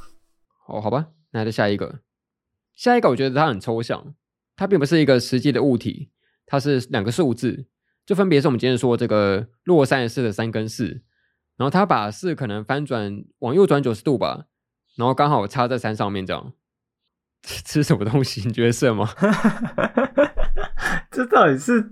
[0.67, 1.99] 哦，好吧，那就下一个。
[2.75, 4.13] 下一个我觉得它很抽象，
[4.59, 6.09] 它并不是一个实际的物体，
[6.45, 7.65] 它是两个数字，
[8.05, 11.01] 就分别是我们今天说这个落三十四的三跟四，
[11.55, 14.47] 然后它把四可能翻转往右转九十度吧。
[14.97, 16.51] 然后刚好插在山上面，这样
[17.41, 18.45] 吃什么东西？
[18.45, 19.07] 你觉得是吗？
[21.09, 21.91] 这到底是……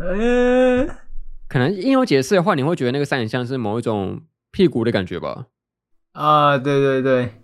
[0.00, 0.84] 呃，
[1.48, 5.46] 可能硬要解释的话，你会觉得那个山很像是某一种屁股的感觉吧？
[6.14, 7.34] 啊，对对对，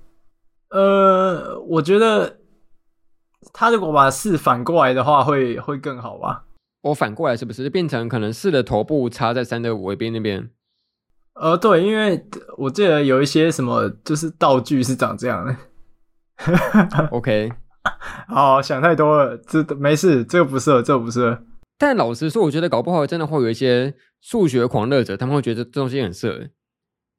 [0.71, 2.38] 呃，我觉得
[3.53, 6.45] 他如果把四反过来的话会，会会更好吧？
[6.83, 10.51] 我反过来是不是变成可能四的头部插在三的尾边那边？
[11.35, 12.25] 呃，对，因为
[12.57, 15.57] 我记得有一些什么，就是道具是长这样的。
[17.11, 17.53] OK，
[18.29, 21.43] 好，想太多了，这没事，这个不适合，这个不适合。
[21.79, 26.49] 但老实说，我觉得搞不好真的会有一些数学狂热者，他们会觉得这东西很色，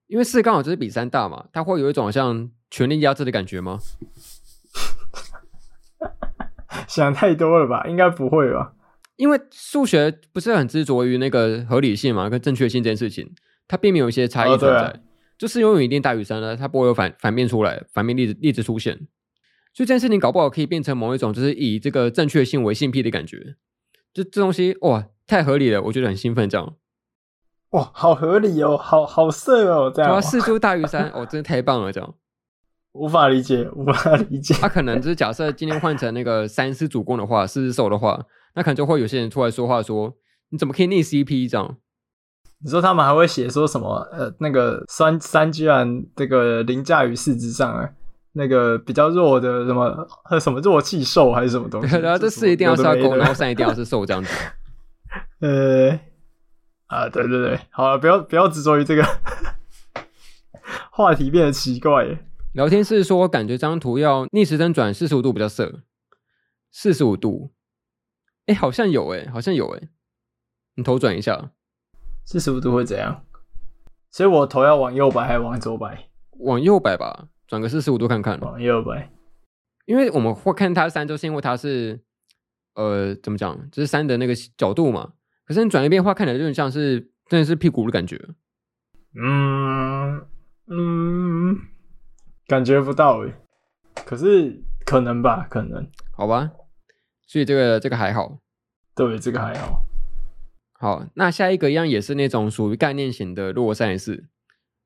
[0.07, 3.80] 因为四刚好就是比三大嘛，它会有一种像权力压制的感觉吗？
[6.91, 7.85] 想太多了吧？
[7.87, 8.73] 应该不会吧？
[9.15, 13.31] 因为数学不是很执着于那个合理性嘛，跟正确性这件事情。
[13.67, 14.93] 它并没有一些差异存在，哦啊、
[15.37, 18.97] 就是拥有一定大于三呢，它不会有反反面出来，反面例子例子出现。
[19.75, 23.55] 所以这件事情搞不好可以变成某一种，就是以这个正确性为性癖的感觉。
[24.11, 26.75] 就这东西哇，太合理了，我觉得很兴奋，这样。
[27.69, 30.11] 哇，好合理哦，好好色哦，这样。
[30.11, 32.15] 哇，四株大于三，哦，真的太棒了，这样。
[32.93, 34.53] 无法理解，无法理解。
[34.55, 38.19] 他、啊、可能就是假设今天换成那个三是主攻的话，四是受的话，
[38.55, 40.13] 那可能就会有些人出来说话说，
[40.49, 41.77] 你怎么可以逆 CP 这样？
[42.61, 43.99] 你说他们还会写说什么？
[44.11, 47.89] 呃，那个三三居然这个凌驾于四之上啊？
[48.33, 51.97] 那个比较弱的什么和什么弱气兽还是什么东西？
[51.97, 54.29] 然后这四一定要是攻，然后三一定要是兽这样子。
[55.41, 55.99] 呃，
[56.87, 59.03] 啊，对对对，好了，不要不要执着于这个
[60.91, 62.25] 话题变得奇怪耶。
[62.52, 65.84] 聊天室说，感觉这张图要逆时针转四十五度比较色，
[66.72, 67.52] 四十五度，
[68.47, 69.89] 哎，好像有哎，好像有哎，
[70.74, 71.52] 你头转一下，
[72.26, 73.24] 四十五度会怎样？
[74.10, 76.10] 所以我头要往右摆还是往左摆？
[76.39, 78.39] 往右摆吧，转个四十五度看看。
[78.39, 79.12] 往右摆，
[79.86, 82.02] 因为我们会看它三，周是因为它是，
[82.74, 85.14] 呃，怎么讲，就是三的那个角度嘛。
[85.45, 88.20] 可是你转一边的话，看起来就很像是真的是屁股的感觉。
[89.14, 90.26] 嗯
[90.66, 91.60] 嗯。
[92.50, 93.32] 感觉不到诶，
[93.93, 96.50] 可是可能吧，可能，好吧，
[97.28, 98.39] 所以这个这个还好，
[98.95, 99.84] 对，这个还好。
[100.80, 104.24] 好，那下一个一样也是那种属于概念型的洛杉矶。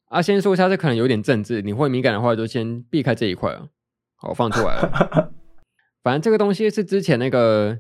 [0.10, 3.70] 啊，先说一下，这可能有点政治，你会敏感的话，就先避开这一块啊。
[4.18, 5.32] 好，放出来了。
[6.04, 7.80] 反正这个东西是之前那个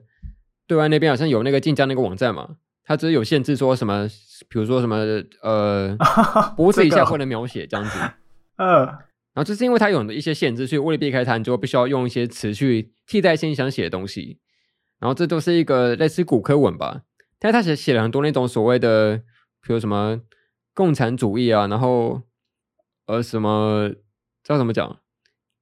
[0.65, 2.55] 对外那边好像有那个晋江那个网站嘛，
[2.85, 4.07] 它只是有限制说什么，
[4.47, 4.95] 比如说什么
[5.41, 5.97] 呃，
[6.55, 7.99] 脖子以下不能描写这样子，
[8.55, 8.87] 嗯。
[9.33, 14.39] 然后这是因为它有一些限制，所以为了避开它，你就必须要用一些词去替代性想写的东西。
[14.99, 17.01] 然后这都是一个类似古科文吧，
[17.39, 19.17] 但是他写写了很多那种所谓的，
[19.61, 20.21] 比如什么
[20.73, 22.21] 共产主义啊，然后
[23.07, 23.91] 呃什么
[24.43, 24.99] 叫怎么讲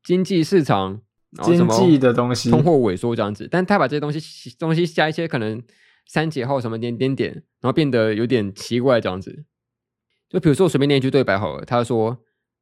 [0.03, 1.01] 经济市场，
[1.31, 3.47] 然后什么经济的东西，通货萎缩这样子。
[3.49, 5.63] 但他把这些东西东西加一些可能
[6.05, 9.45] 三节号什么点点点，然后变得有点奇怪这样子。
[10.29, 12.21] 就比如说我随便念一句对白好了，他说。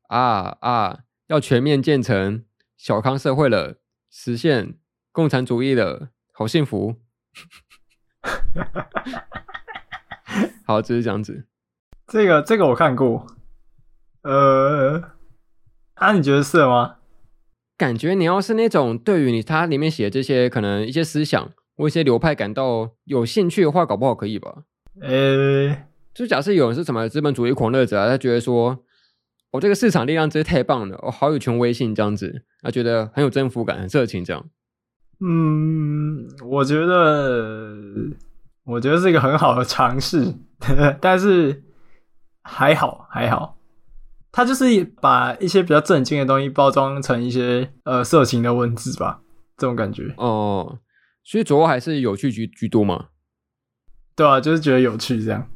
[0.10, 1.02] 啊啊！
[1.28, 2.44] 要全面建成
[2.76, 3.78] 小康社会了，
[4.10, 4.74] 实现
[5.12, 6.96] 共产主义了，好幸福。
[10.66, 11.46] 好，就是这样子。
[12.08, 13.28] 这个这个我看过。
[14.24, 15.12] 呃，
[15.94, 16.96] 啊，你觉得是吗？
[17.78, 24.64] 感觉你要是那种对于你它里面写的这些可能一些思想或一些流派感到有兴趣的话，搞不好可以吧？
[25.02, 25.86] 呃，
[26.16, 28.84] 就假设有人是什么资本主义狂热者啊，他觉得说。
[29.52, 34.46] 我、哦、这个市场力量真是太棒了，我、哦、好有权威性这样子，啊觉得很有征服感，很热情这样。
[35.22, 37.76] 嗯，我觉得，
[38.64, 40.36] 我觉得是一个很好的尝试，
[41.02, 41.64] 但是
[42.44, 43.58] 还好还好，
[44.32, 49.22] 他就是把一些比较正经的东西包装成一些呃色情的文字吧，
[49.58, 50.14] 这种感觉。
[50.18, 50.80] 哦，
[51.24, 53.08] 所以主要还是有趣居居多嘛？
[54.16, 55.50] 对啊，就是觉得有趣这样。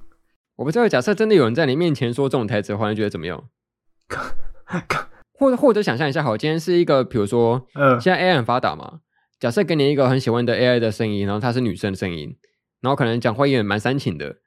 [0.55, 3.43] 我不知道，假设真的有人在你面前说这种台词的话，你觉得怎么样？
[5.33, 8.99] 或者或者想象一下，好，今天是一个，比如说，嗯，现在 AI 很发达嘛，
[9.39, 12.37] 假设给你一个很喜欢的 AI 的声音，然后它是女生的声音，
[12.81, 14.37] 然后可能讲话也蛮煽情的，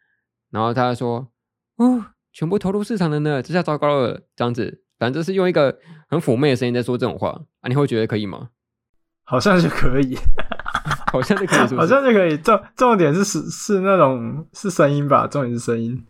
[0.50, 1.28] 然后他说，
[1.76, 5.78] 哦，全部投入市场的呢，这下糟糕了，这样子，反正就是用一个
[6.08, 8.50] 很妩媚的声音在说这种话啊，你会觉得可以吗？
[9.28, 10.16] 好像是可以，
[11.12, 16.06] 好像是可以是是，好像就可以，重重点是是是那种是声音吧，重点是声音，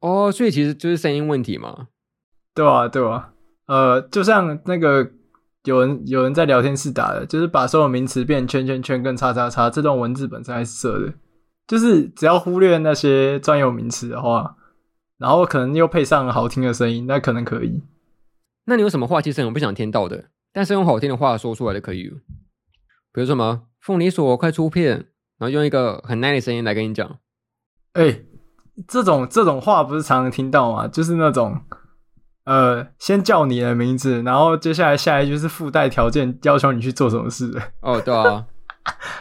[0.00, 1.86] 哦，所以其实就是声音问题嘛。
[2.54, 3.32] 对啊，对啊，
[3.66, 5.08] 呃，就像那个
[5.64, 11.14] 有人有人在聊天室打的，就是把所有名词变圈圈圈跟叉叉叉，这段文字本身还是色的，
[11.66, 14.56] 就是只要忽略那些专有名词的话，
[15.16, 17.82] 然后可能又配上好听的声音，那可能可以。
[18.64, 22.10] 那你有什么话其实很不想听到的，但是用好听的话说出来的可以？
[23.12, 24.96] 比如什么凤梨所快出片，
[25.38, 27.18] 然后用一个很 nice 的声音来跟你讲。
[27.92, 28.20] 哎，
[28.88, 30.88] 这种这种话不是常常听到吗？
[30.88, 31.60] 就是那种。
[32.50, 37.48] 呃，先叫你的名字，然后接下来下一句是附带条件，要求你去做什么事。
[37.80, 38.44] 哦，对啊，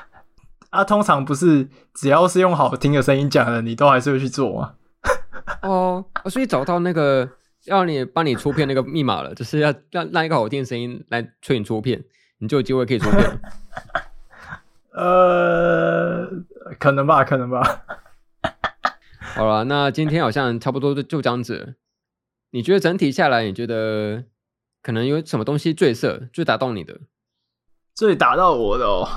[0.72, 4.74] 啊，通常不是只要是用好听的声音讲的，你都还是会去做吗？
[5.62, 7.30] 哦，所以找到那个
[7.66, 12.04] 要你帮你出片那个密码了， 就是要让让一个好听的声音来催你出片，
[12.40, 13.40] 你就有机会可以出片。
[14.94, 16.28] 呃，
[16.80, 17.84] 可能吧，可能吧。
[19.36, 21.76] 好了，那今天好像差不多就就这样子。
[22.52, 24.26] 你觉得整体下来，你觉得
[24.82, 27.00] 可能有什么东西最色、最打动你的？
[27.94, 29.08] 最打到我的哦，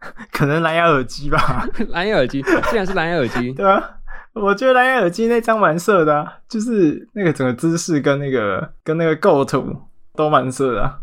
[0.32, 1.66] 可能蓝牙耳机吧。
[1.88, 3.98] 蓝牙耳机，竟然是蓝牙耳机，对啊，
[4.34, 9.84] 我觉得蓝牙耳机那张蛮色的啊，就是那个整个姿势跟那个跟那个构图
[10.14, 10.98] 都蛮色的啊。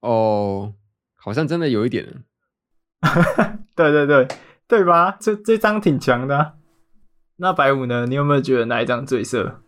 [0.00, 0.74] 哦，
[1.16, 2.24] 好像真的有一点。
[3.74, 4.28] 对对对，
[4.68, 5.16] 对吧？
[5.20, 6.52] 这这张挺强的啊。
[7.36, 8.06] 那白五呢？
[8.06, 9.62] 你有没有觉得哪一张最色？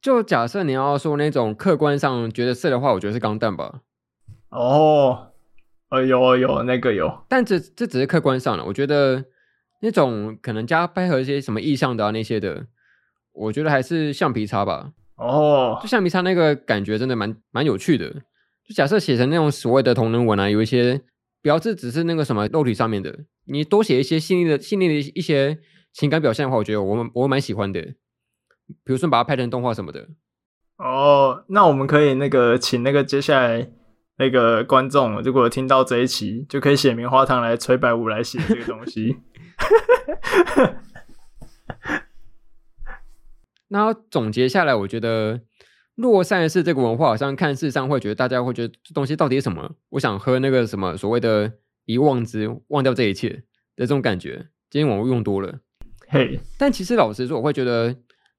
[0.00, 3.80] 就假设你要说那种客观上觉得色的话，我觉得是钢弹吧。
[4.50, 5.32] 哦，
[5.88, 9.24] 呃，有有那个有，但这这只是客观上了，我觉得
[9.82, 12.66] 那种可能加配合一些什么意象的啊那些的，
[13.32, 14.92] 我觉得还是橡皮擦吧。
[15.16, 18.08] 哦，就橡皮擦那个感觉真的蛮蛮有趣的。
[18.64, 21.00] 就假设写成那种所谓的同人文啊，有一些
[21.42, 25.58] 标志只是那个什么肉体上面的，你多写一些细腻的细腻的一些
[25.92, 27.94] 情感表现的话，我觉得我我蛮喜欢的。
[28.84, 30.08] 比如说把它拍成动画什么的。
[30.78, 33.70] 哦，那我们可以那个请那个接下来
[34.18, 39.16] 那个观众，如果听到这一期，就可以写棉花糖来催百五来写这个东西。
[43.68, 45.40] 那总结下来，我觉得。
[45.96, 49.76] 洛赛市这个文化，好像看似上会觉得大家会觉得这东西到底是什么？
[49.88, 51.50] 我想喝那个什么所谓的
[51.86, 53.42] 遗忘之，忘掉这一切的
[53.78, 54.48] 这种感觉。
[54.68, 55.60] 今天网络用多了，
[56.08, 56.38] 嘿。
[56.58, 57.96] 但其实老实说，我会觉得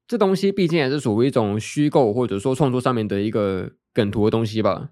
[0.08, 4.92] 这东西毕竟还是属于一种虚构或者说创作上面的一个梗图的东西吧。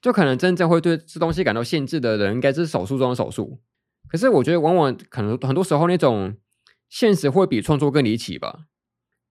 [0.00, 3.58] 就可能真正会对这东西感到限制的人，应该是少数中的少数。
[4.08, 6.36] 可是我觉得，往往可能很多时候那种
[6.88, 8.66] 现实会比创作更离奇吧。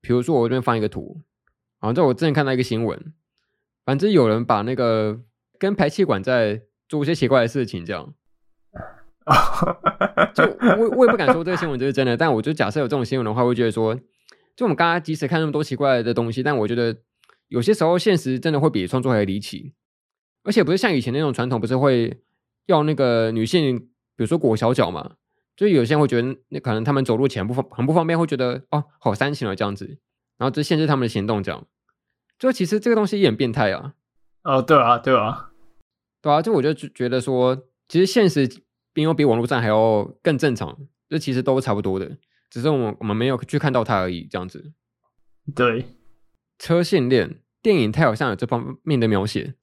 [0.01, 1.21] 比如说，我这边放一个图。
[1.79, 3.13] 好像在我之前看到一个新闻，
[3.85, 5.21] 反正有人把那个
[5.57, 8.13] 跟排气管在做一些奇怪的事情，这样。
[10.33, 13.97] 就我我也不敢说这个新闻就是真的，但我就假设有这种新闻的话，会觉得说，
[14.55, 16.95] 就我们刚刚即使看那么多奇怪的东西，但我觉得
[17.47, 19.73] 有些时候现实真的会比创作还离奇，
[20.43, 22.21] 而且不是像以前那种传统，不是会
[22.65, 23.87] 要那个女性，比
[24.17, 25.15] 如说裹小脚嘛，
[25.55, 29.97] 就有些人会觉得那可能他们走路前不方很不方便，会觉得哦好煽情了这样子，
[30.37, 31.67] 然后就限制他们的行动这样。
[32.37, 33.93] 就其实这个东西也很变态啊！
[34.43, 35.51] 哦，对啊，对啊，
[36.21, 38.45] 对啊，就我就觉得说，其实现实
[38.91, 40.77] 并没有比网络上还要更正常，
[41.07, 42.17] 这其实都差不多的，
[42.55, 44.71] 只是我们我们没有去看到它而已，这样子。
[45.53, 45.87] 对，
[46.57, 49.55] 车线恋电影，它好像有这方面的描写。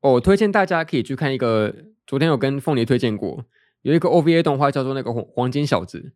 [0.00, 1.74] 哦，我推荐大家可以去看一个，
[2.06, 3.44] 昨天有跟凤梨推荐过，
[3.82, 6.14] 有一个 OVA 动画叫做那个黄黄金小子，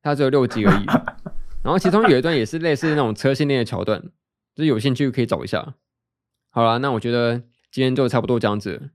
[0.00, 0.86] 它只有六集而已，
[1.62, 4.02] 然后其中有一段也是类似那种车线恋的桥段。
[4.54, 5.74] 就是有兴趣可以找一下。
[6.48, 8.92] 好啦，那我觉得今天就差不多这样子。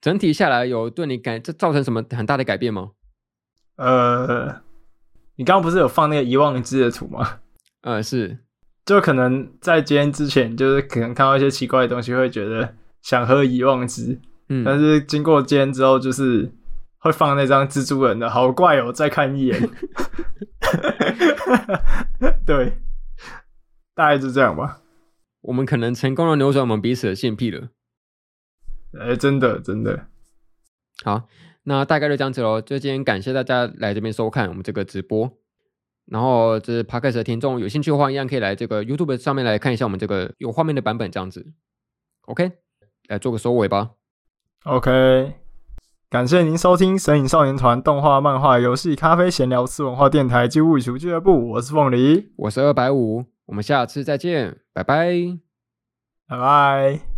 [0.00, 2.90] 整体下来有对你改这造成什么很大的改变吗？
[3.76, 4.62] 呃，
[5.36, 7.40] 你刚刚不是有放那个遗忘之的图吗？
[7.82, 8.38] 呃，是。
[8.84, 14.20] 就可能在今天之前，就是可能看到一些奇怪的东西，会觉得想喝遗忘之。
[14.48, 14.62] 嗯。
[14.64, 16.52] 但是经过今天之后，就是
[16.98, 18.92] 会放那张蜘蛛人的，好怪哦！
[18.92, 19.70] 再看一眼。
[22.44, 22.78] 对。
[23.94, 24.80] 大概就这样吧。
[25.42, 27.68] 我们可能成功的扭转我们彼此的性癖了。
[28.98, 30.06] 哎、欸，真的，真的。
[31.04, 31.28] 好，
[31.64, 32.60] 那大概就这样子喽。
[32.60, 35.30] 就今天感谢大家来这边收看我们这个直播。
[36.06, 41.46] 然后，这是 Podcast 的听众有兴趣的话，一样可以来这个 YouTube 上面来看一下我们这个有画面的版本，这样子。
[42.26, 42.52] OK，
[43.08, 43.92] 来做个收尾吧。
[44.64, 45.32] OK，
[46.10, 51.52] 感谢您收听神影少年团动画、漫画、游戏、咖啡、闲聊、次文化电台及物语俱乐部。
[51.52, 53.24] 我是凤梨，我是二百五。
[53.46, 55.10] 我们下次再见，拜拜，
[56.28, 57.13] 拜拜。